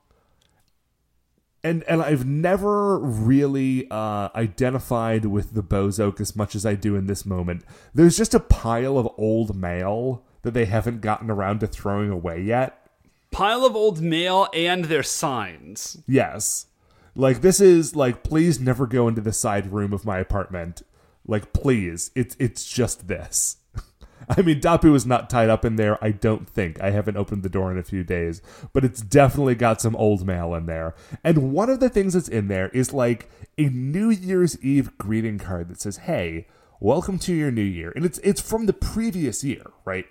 [1.64, 6.96] and and I've never really uh, identified with the Bowzock as much as I do
[6.96, 7.64] in this moment.
[7.94, 12.40] There's just a pile of old mail that they haven't gotten around to throwing away
[12.44, 12.88] yet.
[13.32, 15.98] Pile of old mail and their signs.
[16.08, 16.68] Yes.
[17.16, 20.82] Like this is like please never go into the side room of my apartment.
[21.28, 23.58] Like, please, it's it's just this.
[24.30, 26.04] I mean, Dappu is not tied up in there.
[26.04, 26.82] I don't think.
[26.82, 28.42] I haven't opened the door in a few days,
[28.74, 30.96] but it's definitely got some old mail in there.
[31.24, 35.40] And one of the things that's in there is like a New Year's Eve greeting
[35.40, 36.48] card that says, "Hey,
[36.80, 40.06] welcome to your new year," and it's it's from the previous year, right?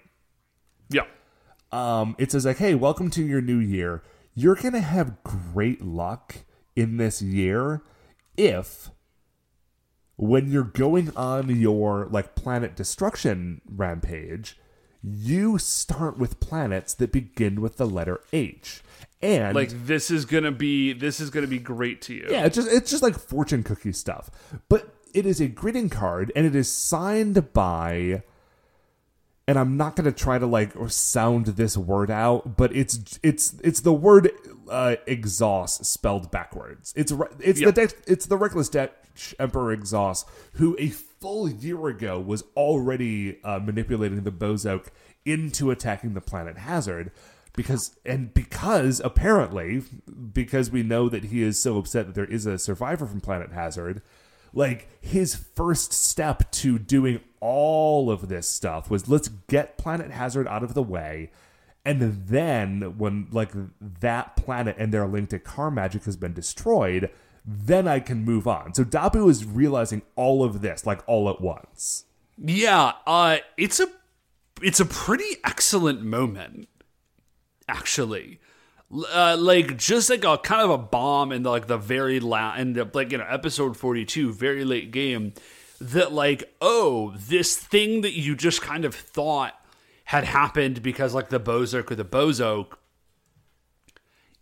[0.89, 1.05] Yeah.
[1.73, 4.03] um, it says like, "Hey, welcome to your new year.
[4.35, 6.37] You're gonna have great luck
[6.77, 7.83] in this year
[8.37, 8.91] if,
[10.17, 14.59] when you're going on your like planet destruction rampage,
[15.03, 18.83] you start with planets that begin with the letter H."
[19.23, 22.27] And Like this is gonna be this is gonna be great to you.
[22.29, 24.31] yeah, it's just it's just like fortune cookie stuff.
[24.69, 28.23] But it is a greeting card and it is signed by
[29.47, 33.55] and I'm not going to try to like sound this word out, but it's it's
[33.63, 34.31] it's the word
[34.69, 36.93] uh, exhaust spelled backwards.
[36.97, 37.67] It's it's Yeah.
[37.67, 38.91] the Dex, it's the reckless Dash
[39.39, 44.87] Emperor Exhaust who a full year ago was already uh, manipulating the Bowzock
[45.25, 47.11] into attacking the planet Hazard
[47.57, 49.83] because and because apparently
[50.33, 53.53] because we know that he is so upset that there is a survivor from planet
[53.53, 54.03] hazard
[54.53, 60.49] like his first step to doing all of this stuff was let's get planet hazard
[60.49, 61.31] out of the way
[61.85, 63.53] and then when like
[64.01, 67.11] that planet and their link to car magic has been destroyed
[67.45, 71.41] then i can move on so Dappu is realizing all of this like all at
[71.41, 72.05] once
[72.37, 73.87] Yeah, uh, it's a
[74.61, 76.69] it's a pretty excellent moment,
[77.69, 78.41] actually.
[78.93, 82.59] Uh, like just like a kind of a bomb in the, like the very last
[82.59, 85.33] and like you know episode forty two, very late game.
[85.81, 89.55] That like oh this thing that you just kind of thought
[90.05, 92.75] had happened because like the Bozark or the Bozoke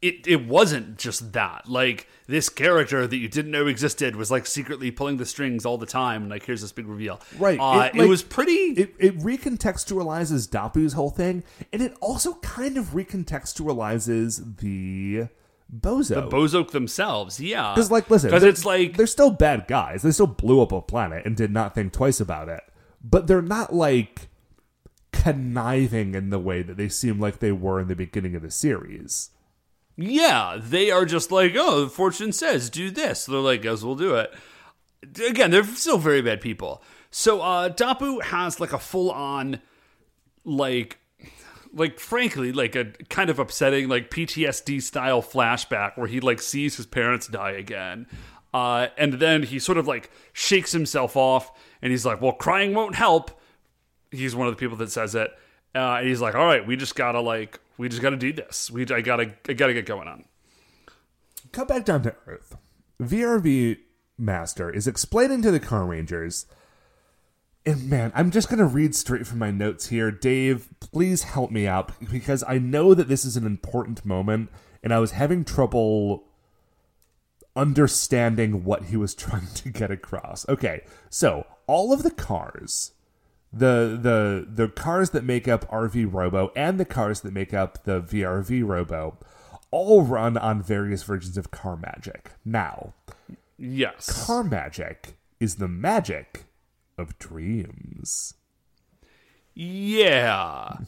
[0.03, 1.69] it it wasn't just that.
[1.69, 5.79] Like this character that you didn't know existed was like secretly pulling the strings all
[5.79, 6.29] the time.
[6.29, 7.21] Like here's this big reveal.
[7.39, 7.59] Right.
[7.59, 8.53] Uh, It, it, was pretty.
[8.53, 15.29] It, it recontextualizes Dappu's whole thing, and it also kind of recontextualizes the
[15.75, 16.29] Bozo.
[16.29, 17.73] Bowzock themselves, yeah.
[17.73, 20.03] Because, like, listen, because it's like they're still bad guys.
[20.03, 22.63] They still blew up a planet and did not think twice about it.
[23.05, 24.29] But they're not like
[25.13, 28.51] conniving in the way that they seem like they were in the beginning of the
[28.51, 29.31] series.
[29.97, 33.27] Yeah, they are just like, oh, fortune says do this.
[33.27, 34.33] they're like, guess we'll do it.
[35.27, 36.83] Again, they're still very bad people.
[37.11, 39.61] So uh Dappu has like a full on
[40.45, 40.99] like
[41.75, 46.77] like frankly, like a kind of upsetting like PTSD style flashback where he like sees
[46.77, 48.07] his parents die again.
[48.55, 51.51] Uh and then he sort of like shakes himself off
[51.83, 53.42] and he's like, Well, crying won't help.
[54.13, 55.33] He's one of the people that says it.
[55.75, 58.71] Uh, and he's like, "All right, we just gotta like, we just gotta do this.
[58.71, 60.25] We, I gotta, I gotta get going on."
[61.51, 62.57] Cut back down to Earth.
[63.01, 63.79] VRV
[64.19, 66.47] Master is explaining to the Car Rangers.
[67.65, 70.11] And man, I'm just to read straight from my notes here.
[70.11, 74.51] Dave, please help me out because I know that this is an important moment
[74.83, 76.25] and I was having trouble
[77.55, 80.49] understanding what he was trying to get across.
[80.49, 82.93] Okay, so all of the cars,
[83.53, 87.85] the the the cars that make up RV Robo and the cars that make up
[87.85, 89.19] the VRV Robo
[89.71, 92.31] all run on various versions of car magic.
[92.45, 92.93] Now,
[93.59, 94.27] Yes.
[94.27, 96.45] car magic is the magic
[96.99, 98.35] of dreams,
[99.55, 100.79] Yeah.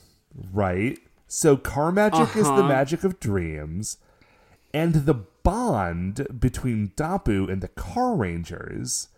[0.53, 0.99] right?
[1.27, 2.69] So car magic is the Uh-huh.
[2.69, 3.99] magic of dreams,
[4.73, 9.09] and the bond between Dappu and the Car Rangers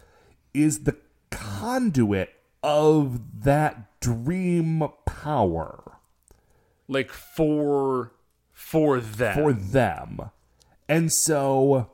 [0.55, 0.97] is the
[1.31, 2.31] conduit
[2.67, 5.99] of that dream power.
[6.89, 8.13] Like for
[8.53, 9.35] for them.
[9.35, 10.31] for them.
[10.89, 11.91] And so,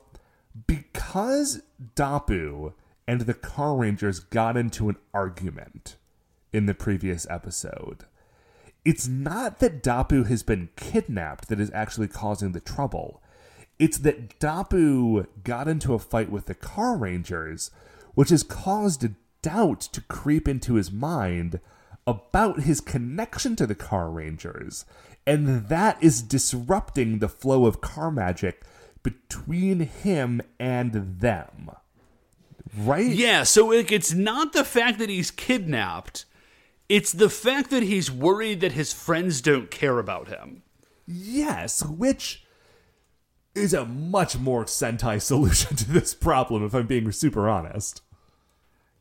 [0.67, 1.61] because
[1.95, 2.73] Dappu
[3.07, 5.95] and the Car Rangers got into an argument
[6.51, 8.05] in the previous episode,
[8.83, 13.21] it's not that Dappu has been kidnapped that is actually causing the trouble.
[13.77, 17.69] It's that Dappu got into a fight with the Car Rangers,
[18.15, 19.11] which has caused a
[19.43, 21.59] doubt to creep into his mind
[22.07, 24.85] about his connection to the Car Rangers.
[25.27, 28.63] And that is disrupting the flow of car magic
[29.03, 31.69] between him and them.
[32.75, 33.05] Right?
[33.05, 36.25] yeah, so like it's not the fact that he's kidnapped.
[36.89, 40.63] It's the fact that he's worried that his friends don't care about him.
[41.05, 42.45] Yes, which
[43.53, 48.01] is a much more Sentai solution to this problem, if I'm being super honest.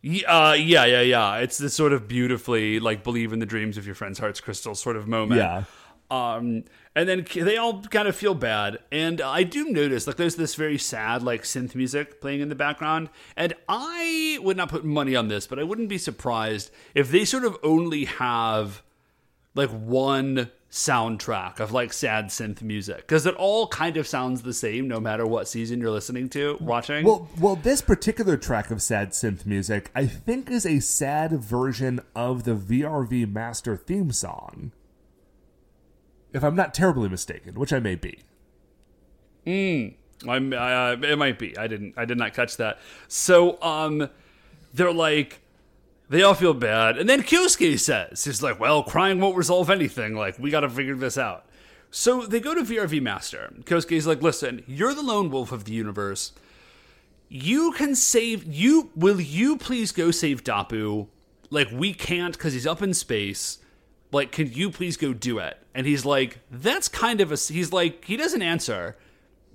[0.04, 1.36] Uh, yeah, yeah, yeah.
[1.36, 4.74] It's this sort of beautifully like believe in the dreams of your friend's heart's crystal
[4.74, 5.40] sort of moment.
[5.40, 5.64] Yeah.
[6.10, 8.80] Um, and then they all kind of feel bad.
[8.90, 12.54] And I do notice, like, there's this very sad, like, synth music playing in the
[12.54, 13.08] background.
[13.34, 17.24] And I would not put money on this, but I wouldn't be surprised if they
[17.24, 18.82] sort of only have,
[19.54, 22.96] like, one soundtrack of, like, sad synth music.
[22.96, 26.56] Because it all kind of sounds the same no matter what season you're listening to,
[26.60, 27.04] watching.
[27.04, 32.00] Well, well, this particular track of sad synth music, I think, is a sad version
[32.16, 34.72] of the VRV Master theme song.
[36.32, 38.20] If I'm not terribly mistaken, which I may be.
[40.26, 41.56] I'm, uh, it might be.
[41.58, 41.94] I didn't.
[41.98, 42.78] I did not catch that.
[43.08, 44.08] So, um,
[44.72, 45.41] they're like,
[46.12, 50.14] they all feel bad, and then Kyosuke says, "He's like, well, crying won't resolve anything.
[50.14, 51.46] Like, we got to figure this out."
[51.90, 53.52] So they go to VRV Master.
[53.64, 56.32] Kyosuke's like, "Listen, you're the lone wolf of the universe.
[57.28, 58.44] You can save.
[58.44, 59.20] You will.
[59.20, 61.08] You please go save Dappu.
[61.48, 63.58] Like, we can't because he's up in space."
[64.12, 65.56] Like, can you please go do it?
[65.74, 67.36] And he's like, that's kind of a.
[67.36, 68.98] He's like, he doesn't answer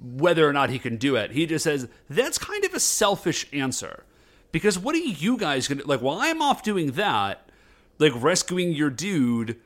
[0.01, 1.31] whether or not he can do it.
[1.31, 4.03] He just says, that's kind of a selfish answer.
[4.51, 5.75] Because what are you guys to.
[5.85, 7.49] Like, while I'm off doing that,
[7.99, 9.59] like rescuing your dude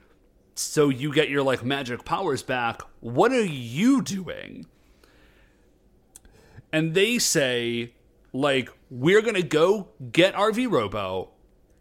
[0.55, 4.65] so you get your, like, magic powers back, what are you doing?
[6.73, 7.93] And they say,
[8.33, 11.29] like, we're to go get RV Robo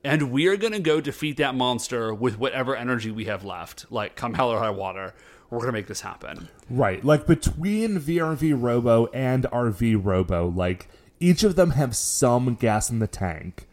[0.02, 3.86] and we are going to go defeat that monster with whatever energy we have left.
[3.90, 5.14] Like, come hell or high water,
[5.50, 6.48] we're to make this happen.
[6.68, 7.04] Right.
[7.04, 10.88] Like between VRV Robo and RV Robo, like
[11.20, 13.66] each of them have some gas in the tank.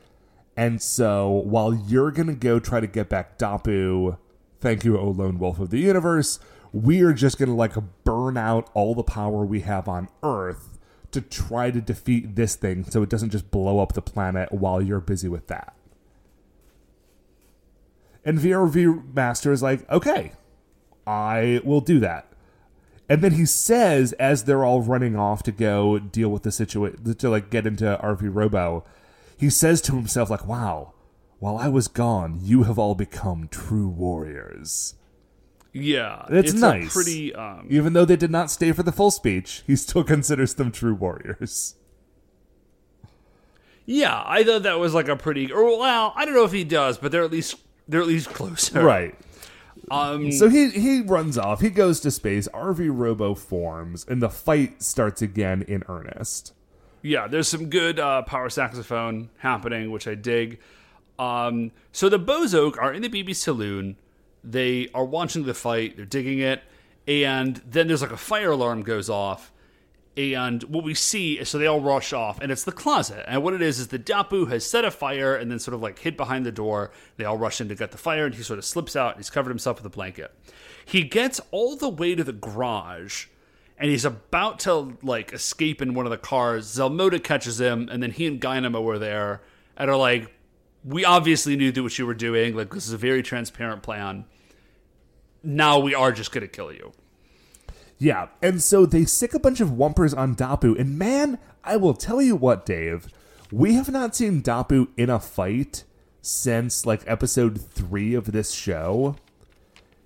[0.55, 4.17] And so while you're going to go try to get back Dappu,
[4.59, 6.39] thank you, O Lone Wolf of the Universe,
[6.73, 10.77] we're just going to like burn out all the power we have on Earth
[11.11, 14.81] to try to defeat this thing so it doesn't just blow up the planet while
[14.81, 15.73] you're busy with that.
[18.25, 20.33] And VRV Master is like, okay,
[21.05, 22.27] I will do that.
[23.09, 27.15] And then he says, as they're all running off to go deal with the situation,
[27.15, 28.83] to like get into RV Robo,
[29.37, 30.93] he says to himself, like, wow,
[31.39, 34.95] while I was gone, you have all become true warriors.
[35.71, 36.91] Yeah, It's, a nice.
[36.93, 37.35] pretty.
[37.35, 40.71] Um, Even though they did not stay for the full speech, he still considers them
[40.71, 41.75] true warriors.
[43.85, 45.51] yeah, I thought that was like a pretty.
[45.51, 47.55] Or well, I don't know if he does, but they're at least
[47.87, 48.83] they're at least closer.
[48.83, 49.15] Right.
[49.89, 50.31] Um.
[50.31, 51.61] So he he runs off.
[51.61, 52.47] He goes to space.
[52.53, 56.53] RV Robo forms, and the fight starts again in earnest.
[57.01, 60.59] yeah, there's some good uh, power saxophone happening, which I dig.
[61.17, 63.95] Um, so the Bowzock are in the BB Saloon.
[64.43, 65.95] They are watching the fight.
[65.95, 66.63] They're digging it,
[67.07, 69.51] and then there's like a fire alarm goes off.
[70.17, 73.23] And what we see is so they all rush off, and it's the closet.
[73.27, 75.81] And what it is is the Dappu has set a fire and then sort of
[75.81, 76.89] like hid behind the door.
[77.17, 79.11] They all rush in to get the fire, and he sort of slips out.
[79.11, 80.33] And he's covered himself with a blanket.
[80.83, 83.27] He gets all the way to the garage,
[83.77, 86.65] and he's about to like escape in one of the cars.
[86.65, 89.43] Zelmoda catches him, and then he and Dynamo are there
[89.75, 90.33] and are like,
[90.83, 92.55] "We obviously knew what you were doing.
[92.55, 94.25] Like this is a very transparent plan.
[95.43, 96.93] Now we are just gonna kill you."
[97.99, 101.95] Yeah, and so they sick a bunch of Wumpers on Dappu, and man, I will
[101.95, 103.07] tell you what, Dave,
[103.51, 105.83] we have not seen Dappu in a fight
[106.21, 109.15] since like episode three of this show.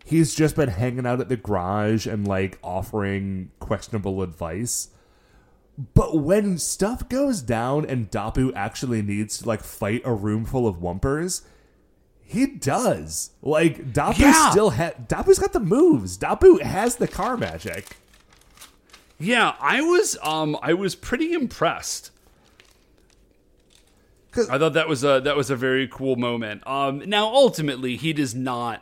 [0.05, 4.89] He's just been hanging out at the garage and like offering questionable advice.
[5.93, 10.67] But when stuff goes down and Dappu actually needs to like fight a room full
[10.67, 11.41] of Wumpers,
[12.32, 13.32] he does.
[13.41, 14.49] Like Dappu Yeah.
[14.51, 16.17] still ha- Dappu's got the moves.
[16.17, 17.97] Dappu has the car magic.
[19.19, 22.11] Yeah, I was um I was pretty impressed.
[24.49, 26.65] I thought that was a that was a very cool moment.
[26.65, 28.82] Um now ultimately he does not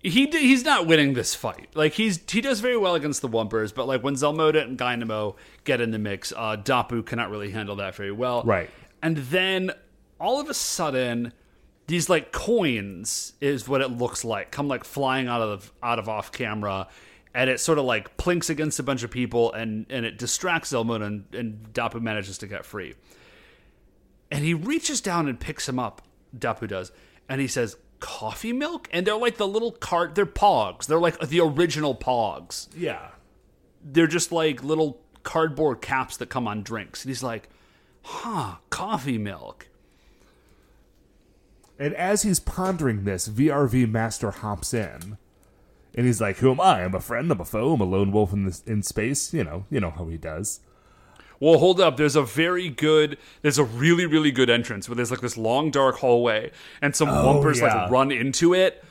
[0.00, 1.68] he he's not winning this fight.
[1.74, 5.34] Like he's he does very well against the Wumpers, but like when Zelmoda and Dynamo
[5.64, 8.42] get in the mix, uh Dappu cannot really handle that very well.
[8.44, 8.70] Right.
[9.02, 9.72] And then
[10.20, 11.32] all of a sudden
[11.86, 16.08] these like coins is what it looks like come like flying out of out of
[16.08, 16.88] off camera
[17.34, 20.72] and it sort of like plinks against a bunch of people and and it distracts
[20.72, 22.94] Zelmoda and, and Dappu manages to get free.
[24.30, 26.02] And he reaches down and picks him up
[26.36, 26.92] Dappu does
[27.28, 28.88] and he says coffee milk?
[28.92, 30.86] And they're like the little cart they're pogs.
[30.86, 32.68] They're like the original pogs.
[32.76, 33.08] Yeah.
[33.82, 37.02] they're just like little cardboard caps that come on drinks.
[37.04, 37.48] And he's like
[38.02, 39.68] huh coffee milk
[41.78, 45.18] And as he's pondering this, VRV Master hops in.
[45.96, 46.84] And he's like, Who am I?
[46.84, 49.32] I'm a friend, I'm a foe, I'm a lone wolf in this in space.
[49.34, 50.60] You know, you know how he does.
[51.40, 51.96] Well, hold up.
[51.96, 55.70] There's a very good, there's a really, really good entrance where there's like this long,
[55.70, 57.82] dark hallway and some Oh, yeah.
[57.82, 58.82] like run into it.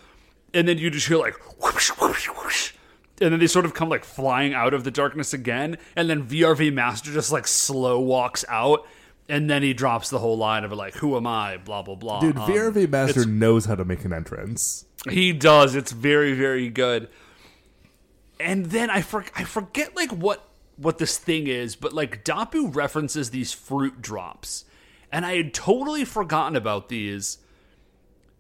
[0.53, 2.73] and then you just hear like whoosh, whoosh, whoosh.
[3.21, 6.27] And then they sort of come like flying out of the darkness again, and then
[6.27, 8.85] VRV Master just like slow walks out,
[9.29, 12.19] and then he drops the whole line of like, "Who am I?" Blah blah blah.
[12.19, 14.85] Dude, Um, VRV Master knows how to make an entrance.
[15.09, 15.75] he does.
[15.75, 17.09] It's very very good.
[18.39, 22.75] And then I for, I forget like what what this thing is, but like Dappu
[22.75, 24.65] references these fruit drops,
[25.11, 27.37] and I had totally forgotten about these.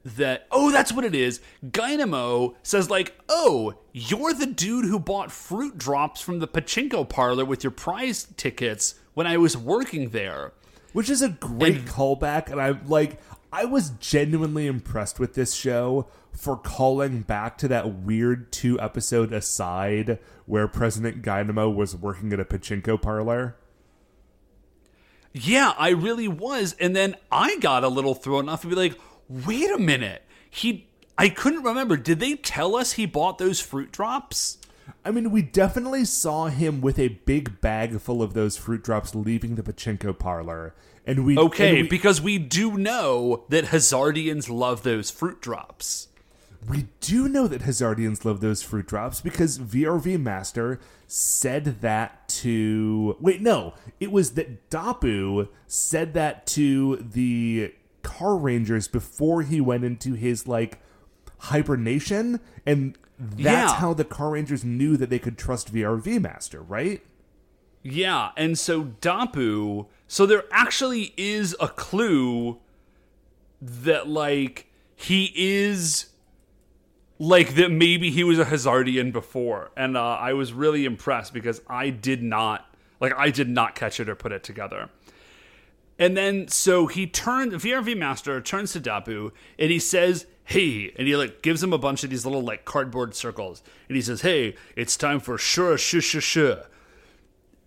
[0.05, 1.39] That oh, that's what it is.
[1.65, 7.45] Dynamo says like, oh, you're the dude who bought fruit drops from the pachinko parlor
[7.45, 10.51] with your prize tickets when I was working there.
[10.93, 13.19] Which is a great callback and I'm like
[13.51, 19.31] i was genuinely impressed with this show for calling back to that weird two episode
[19.33, 23.55] aside where president dynamo was working at a pachinko parlor
[25.33, 26.75] Yeah, I really was.
[26.79, 30.21] And then I got a little thrown off and be like, wait a minute.
[30.49, 30.87] He
[31.17, 31.97] I couldn't remember.
[31.97, 34.57] Did they tell us he bought those fruit drops?
[35.05, 39.15] I mean we definitely saw him with a big bag full of those fruit drops
[39.15, 40.73] leaving the pachinko parlor
[41.05, 46.07] and we Okay, and we, because we do know that Hazardians love those fruit drops.
[46.67, 53.17] We do know that Hazardians love those fruit drops because VRV Master said that to.
[53.19, 53.73] Wait, no.
[53.99, 60.47] It was that Dappu said that to the Car Rangers before he went into his,
[60.47, 60.79] like,
[61.39, 62.39] hibernation.
[62.65, 62.97] And
[63.31, 63.39] that's
[63.71, 63.73] Yeah.
[63.75, 67.01] how the Car Rangers knew that they could trust VRV Master, right?
[67.81, 72.59] Yeah, and so Dappu, so there actually is a clue
[73.61, 76.07] that like he is
[77.19, 79.71] like that maybe he was a Hazardian before.
[79.77, 82.65] And uh, I was really impressed because I did not
[82.99, 84.89] like I did not catch it or put it together.
[85.99, 91.07] And then so he turned VRV Master turns to Dappu and he says, "Hey," and
[91.07, 94.21] he like gives him a bunch of these little like cardboard circles, and he says,
[94.21, 96.63] "Hey, it's time for sure, sure, sure, sure."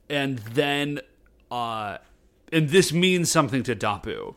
[0.09, 1.01] And then,
[1.51, 1.99] uh,
[2.53, 4.37] and this means something to Dappu.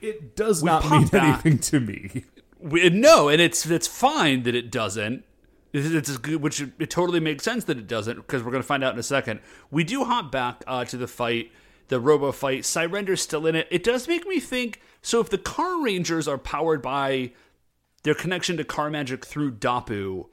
[0.00, 1.44] It does We not mean back.
[1.44, 2.24] anything to me.
[2.58, 5.24] We, no, and it's it's fine that it doesn't.
[5.72, 8.66] It's, it's good, which it, totally makes sense that it doesn't because we're going to
[8.66, 9.40] find out in a second.
[9.70, 11.52] We do hop back uh, to the fight,
[11.88, 12.64] the Robo fight.
[12.64, 13.68] Sirender's still in it.
[13.70, 14.80] It does make me think.
[15.00, 17.32] So if the Car Rangers are powered by
[18.02, 20.26] their connection to car magic through Dappu,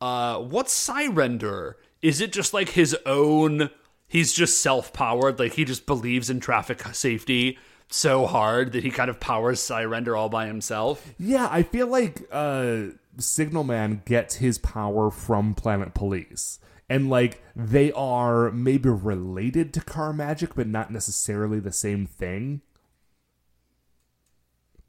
[0.00, 1.74] uh, what's Sirender?
[2.02, 3.70] Is it just like his own?
[4.08, 7.58] He's just self-powered, like he just believes in traffic safety
[7.88, 11.14] so hard that he kind of powers Sirender all by himself.
[11.18, 12.82] Yeah, I feel like uh
[13.18, 16.58] Signal Man gets his power from Planet Police.
[16.88, 22.62] And like they are maybe related to car magic, but not necessarily the same thing.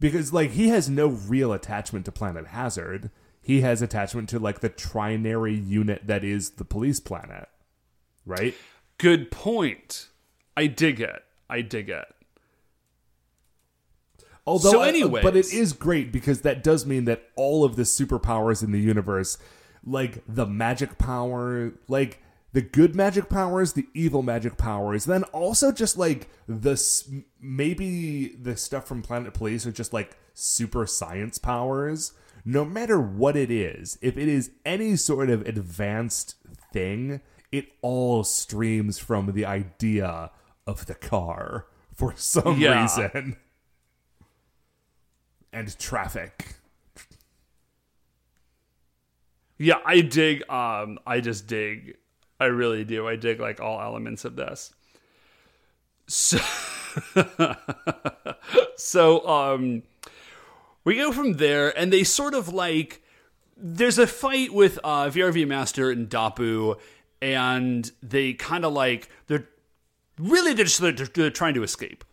[0.01, 3.11] Because like he has no real attachment to Planet Hazard.
[3.39, 7.47] He has attachment to like the trinary unit that is the police planet.
[8.25, 8.55] Right?
[8.97, 10.09] Good point.
[10.57, 11.23] I dig it.
[11.49, 12.05] I dig it.
[14.45, 17.83] Although, So anyways- but it is great because that does mean that all of the
[17.83, 19.37] superpowers in the universe,
[19.85, 22.21] like the magic power, like
[22.53, 28.29] the good magic powers, the evil magic powers, then also just like the s- maybe
[28.35, 32.13] the stuff from Planet Police are just like super science powers.
[32.43, 36.35] No matter what it is, if it is any sort of advanced
[36.73, 37.21] thing,
[37.51, 40.31] it all streams from the idea
[40.67, 42.81] of the car for some Yeah.
[42.81, 43.37] reason
[45.53, 46.55] and traffic.
[49.57, 50.49] Yeah, I dig.
[50.49, 51.97] Um, I just dig.
[52.41, 53.07] I really do.
[53.07, 54.73] I dig like all elements of this.
[56.07, 56.39] So,
[58.75, 59.83] so um,
[60.83, 63.03] we go from there, and they sort of like.
[63.63, 66.79] There's a fight with uh, VRV Master and Dappu,
[67.21, 69.47] and they kind of like they're
[70.17, 72.03] really they're just they're, they're trying to escape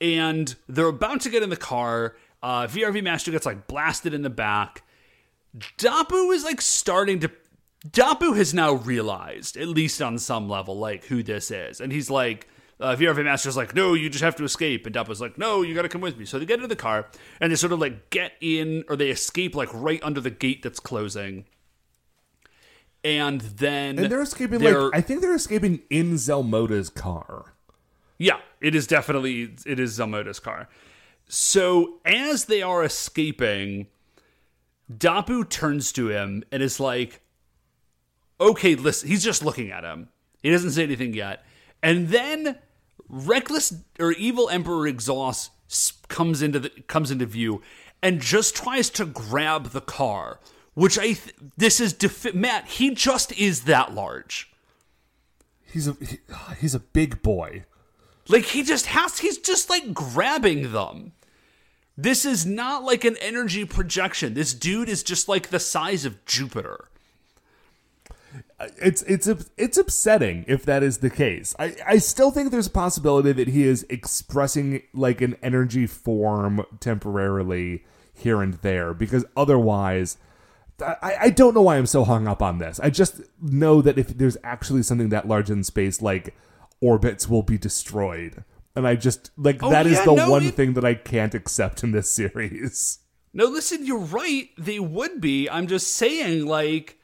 [0.00, 2.16] and they're about to get in the car.
[2.42, 4.82] Uh, VRV Master gets like blasted in the back.
[5.78, 7.30] Dappu is like starting to.
[7.88, 12.08] Dappu has now realized, at least on some level, like who this is, and he's
[12.10, 12.48] like,
[12.80, 15.74] uh, VRV Master's like, no, you just have to escape, and Dappu's like, no, you
[15.74, 16.24] got to come with me.
[16.24, 17.06] So they get into the car
[17.40, 20.62] and they sort of like get in, or they escape like right under the gate
[20.62, 21.44] that's closing.
[23.04, 27.52] And then And they're escaping they're- like I think they're escaping in Zelmoda's car.
[28.18, 30.68] Yeah, it is definitely it is Zelmoda's car.
[31.28, 33.88] So as they are escaping,
[34.92, 37.20] Dappu turns to him and is like,
[38.40, 40.08] "Okay, listen." He's just looking at him.
[40.42, 41.44] He doesn't say anything yet,
[41.82, 42.58] and then
[43.08, 45.50] reckless or evil Emperor Exhaust
[46.08, 47.62] comes into the comes into view,
[48.02, 50.40] and just tries to grab the car,
[50.74, 52.66] which I th- this is defi- Matt.
[52.66, 54.52] He just is that large.
[55.62, 56.18] He's a he,
[56.60, 57.64] he's a big boy.
[58.28, 61.12] Like he just has he's just like grabbing them.
[61.96, 64.34] This is not like an energy projection.
[64.34, 66.88] This dude is just like the size of Jupiter.
[68.60, 69.26] It's it's
[69.56, 71.54] it's upsetting if that is the case.
[71.58, 76.64] I I still think there's a possibility that he is expressing like an energy form
[76.80, 80.18] temporarily here and there because otherwise
[80.80, 82.78] I, I don't know why I'm so hung up on this.
[82.80, 86.34] I just know that if there's actually something that large in space, like
[86.80, 88.44] orbits will be destroyed.
[88.76, 90.94] And I just like Oh, that is yeah, the no, one it- thing that I
[90.94, 93.00] can't accept in this series.
[93.32, 94.48] No, listen, you're right.
[94.56, 95.50] They would be.
[95.50, 96.98] I'm just saying, like.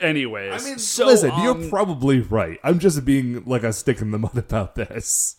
[0.00, 2.58] Anyways, I mean, so listen, um, you're probably right.
[2.64, 5.36] I'm just being like a stick in the mud about this.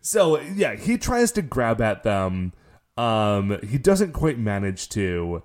[0.00, 2.52] So yeah, he tries to grab at them.
[2.96, 5.42] Um, he doesn't quite manage to.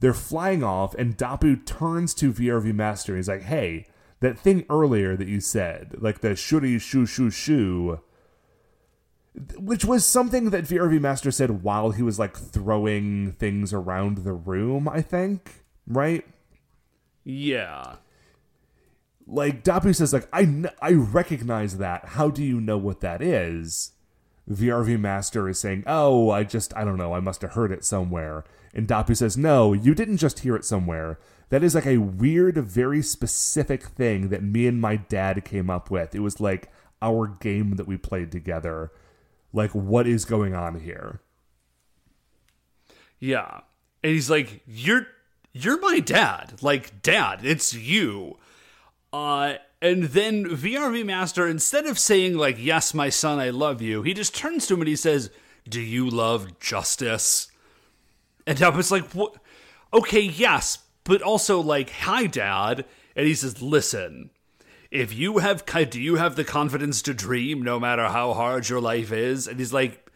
[0.00, 3.16] They're flying off, and Dappu turns to VRV Master.
[3.16, 3.86] He's like, "Hey,
[4.18, 8.00] that thing earlier that you said, like the shuri shoo shoo shoo."
[9.56, 14.34] Which was something that VRV Master said while he was like throwing things around the
[14.34, 16.24] room, I think, right?
[17.24, 17.96] Yeah.
[19.26, 22.04] like Dappu says, like I kn- I recognize that.
[22.10, 23.92] How do you know what that is?
[24.50, 27.14] VRV Master is saying, "Oh, I just I don't know.
[27.14, 28.44] I must have heard it somewhere."
[28.74, 31.20] And Dappu says, "No, you didn't just hear it somewhere.
[31.50, 35.90] That is like a weird, very specific thing that me and my dad came up
[35.90, 36.14] with.
[36.14, 38.90] It was like our game that we played together.
[39.52, 41.20] Like, what is going on here?"
[43.20, 43.60] Yeah.
[44.02, 45.06] And he's like, You're
[45.52, 46.54] you're my dad.
[46.62, 48.38] Like, dad, it's you.
[49.12, 54.02] Uh and then VRV Master, instead of saying, like, yes, my son, I love you,
[54.02, 55.30] he just turns to him and he says,
[55.68, 57.48] Do you love justice?
[58.46, 59.34] And I was like, What
[59.92, 62.84] okay, yes, but also like, hi, dad.
[63.16, 64.30] And he says, Listen,
[64.90, 68.80] if you have do you have the confidence to dream no matter how hard your
[68.80, 69.48] life is?
[69.48, 70.10] And he's like,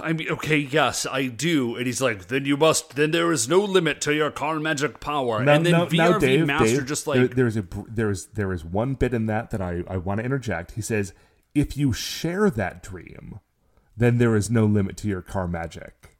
[0.00, 1.76] I mean, okay, yes, I do.
[1.76, 5.00] And he's like, then you must, then there is no limit to your car magic
[5.00, 5.42] power.
[5.56, 8.94] and then VRV Master just like, there- there is a, there is, there is one
[8.94, 10.72] bit in that that I I want to interject.
[10.72, 11.12] He says,
[11.54, 13.40] "If you share that dream,
[13.96, 16.16] then there is no limit to your car magic."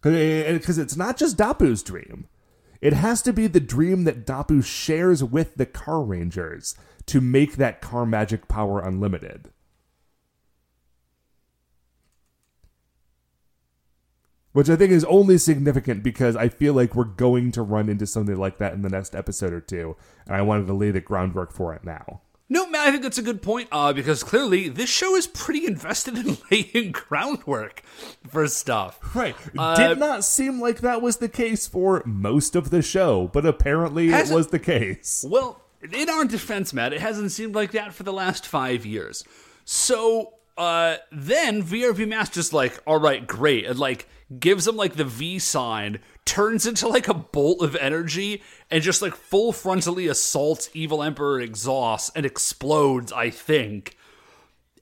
[0.00, 2.28] Because eh, eh, eh, it's not just Dappu's dream.
[2.80, 6.74] It has to be the dream that Dappu shares with the Car Rangers
[7.06, 9.50] to make that car magic power unlimited.
[14.54, 18.06] Which I think is only significant because I feel like we're going to run into
[18.06, 19.96] something like that in the next episode or two,
[20.26, 22.22] and I wanted to lay the groundwork for it now.
[22.48, 25.66] no, man, I think that's a good point, uh, because clearly this show is pretty
[25.66, 27.82] invested in laying groundwork
[28.28, 29.00] for stuff.
[29.14, 29.34] Right.
[29.58, 33.44] Uh, Did not seem like that was the case for most of the show, but
[33.44, 35.24] apparently it was the case.
[35.28, 35.60] Well,
[35.92, 39.24] in our defense, Matt, it hasn't seemed like that for the last five years.
[39.64, 44.08] So uh, then VRV Master's like, all right, great, and like
[44.40, 49.02] gives him like the V sign, turns into like a bolt of energy, and just
[49.02, 53.12] like full frontally assaults Evil Emperor Exhaust and explodes.
[53.12, 53.96] I think,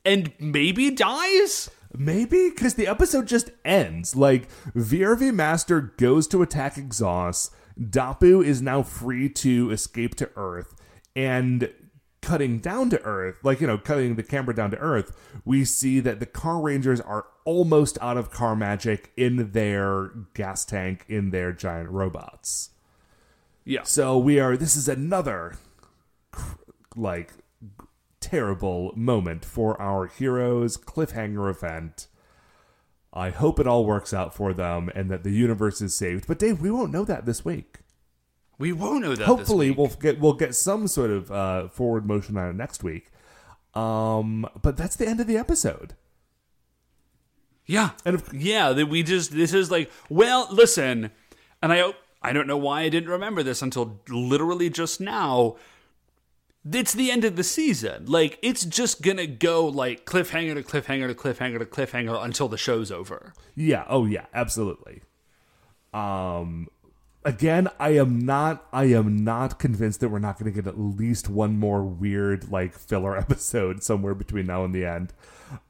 [0.04, 1.70] and maybe dies.
[1.94, 4.16] Maybe because the episode just ends.
[4.16, 7.54] Like VRV Master goes to attack Exhaust.
[7.78, 10.74] Dappu is now free to escape to Earth,
[11.16, 11.70] and
[12.22, 15.14] cutting down to Earth, like you know, cutting the camera down to Earth,
[15.44, 20.64] we see that the Car Rangers are almost out of car magic in their gas
[20.64, 22.70] tank in their giant robots.
[23.64, 23.82] Yeah.
[23.82, 24.56] So we are.
[24.56, 25.56] This is another
[26.96, 27.32] like
[28.20, 32.06] terrible moment for our heroes cliffhanger event.
[33.12, 36.26] I hope it all works out for them and that the universe is saved.
[36.26, 37.80] But Dave, we won't know that this week.
[38.58, 39.24] We won't know that.
[39.26, 43.10] Hopefully, we'll get we'll get some sort of uh, forward motion on it next week.
[43.74, 45.94] Um, but that's the end of the episode.
[47.66, 51.10] Yeah, And if- yeah, that we just this is like, well, listen,
[51.62, 55.56] and I I don't know why I didn't remember this until literally just now.
[56.70, 58.06] It's the end of the season.
[58.06, 62.58] Like it's just gonna go like cliffhanger to cliffhanger to cliffhanger to cliffhanger until the
[62.58, 63.32] show's over.
[63.56, 63.84] Yeah.
[63.88, 64.26] Oh, yeah.
[64.34, 65.02] Absolutely.
[65.92, 66.68] Um,
[67.24, 68.66] again, I am not.
[68.72, 72.50] I am not convinced that we're not going to get at least one more weird,
[72.50, 75.12] like filler episode somewhere between now and the end.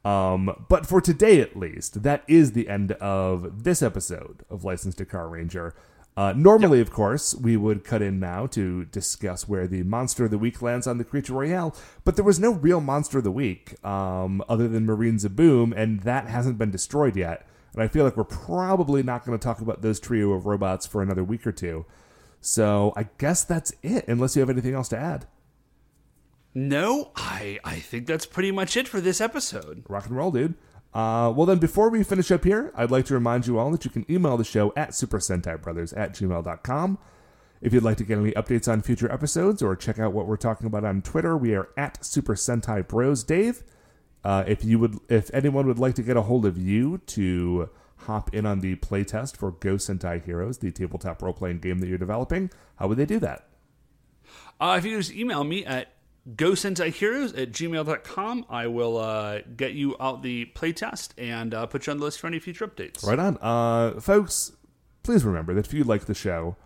[0.05, 4.95] Um, but for today, at least, that is the end of this episode of License
[4.97, 5.75] to Car Ranger.
[6.15, 10.31] Uh, normally, of course, we would cut in now to discuss where the monster of
[10.31, 11.75] the week lands on the Creature Royale,
[12.05, 16.01] but there was no real monster of the week um, other than Marine Zaboom, and
[16.01, 17.47] that hasn't been destroyed yet.
[17.75, 20.87] And I feel like we're probably not going to talk about those trio of robots
[20.87, 21.87] for another week or two.
[22.41, 25.27] So I guess that's it, unless you have anything else to add.
[26.55, 29.85] No, I I think that's pretty much it for this episode.
[29.89, 30.55] Rock and roll, dude.
[30.93, 33.85] Uh, well, then, before we finish up here, I'd like to remind you all that
[33.87, 36.99] you can email the show at supersentaibrothers at gmail.com.
[37.63, 40.37] If you'd like to get any updates on future episodes or check out what we're
[40.37, 43.25] talking about on Twitter, we are at Super Sentai Bros.
[43.25, 43.63] Dave,
[44.25, 47.71] uh, if you would, if anyone would like to get a hold of you to
[47.99, 51.89] hop in on the playtest for Go Sentai Heroes, the tabletop role playing game that
[51.89, 53.49] you're developing, how would they do that?
[54.61, 55.93] Uh, if you just email me at
[56.37, 61.93] gosentaiheroes at gmail.com, I will uh, get you out the playtest and uh, put you
[61.93, 63.05] on the list for any future updates.
[63.05, 63.39] Right on.
[63.39, 64.53] Uh, folks,
[65.03, 66.57] please remember that if you like the show,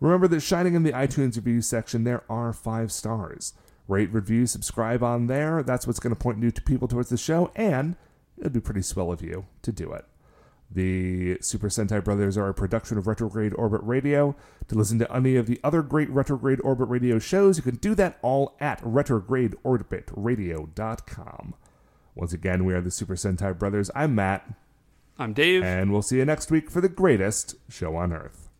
[0.00, 3.54] remember that shining in the iTunes review section, there are five stars.
[3.88, 5.62] Rate, review, subscribe on there.
[5.62, 7.96] That's what's going to point new to people towards the show, and
[8.38, 10.04] it'd be pretty swell of you to do it.
[10.70, 14.36] The Super Sentai Brothers are a production of Retrograde Orbit Radio.
[14.68, 17.94] To listen to any of the other great Retrograde Orbit Radio shows, you can do
[17.94, 21.54] that all at retrogradeorbitradio.com.
[22.14, 23.90] Once again, we are the Super Sentai Brothers.
[23.94, 24.46] I'm Matt,
[25.18, 25.62] I'm Dave.
[25.62, 28.50] and we'll see you next week for the greatest show on Earth.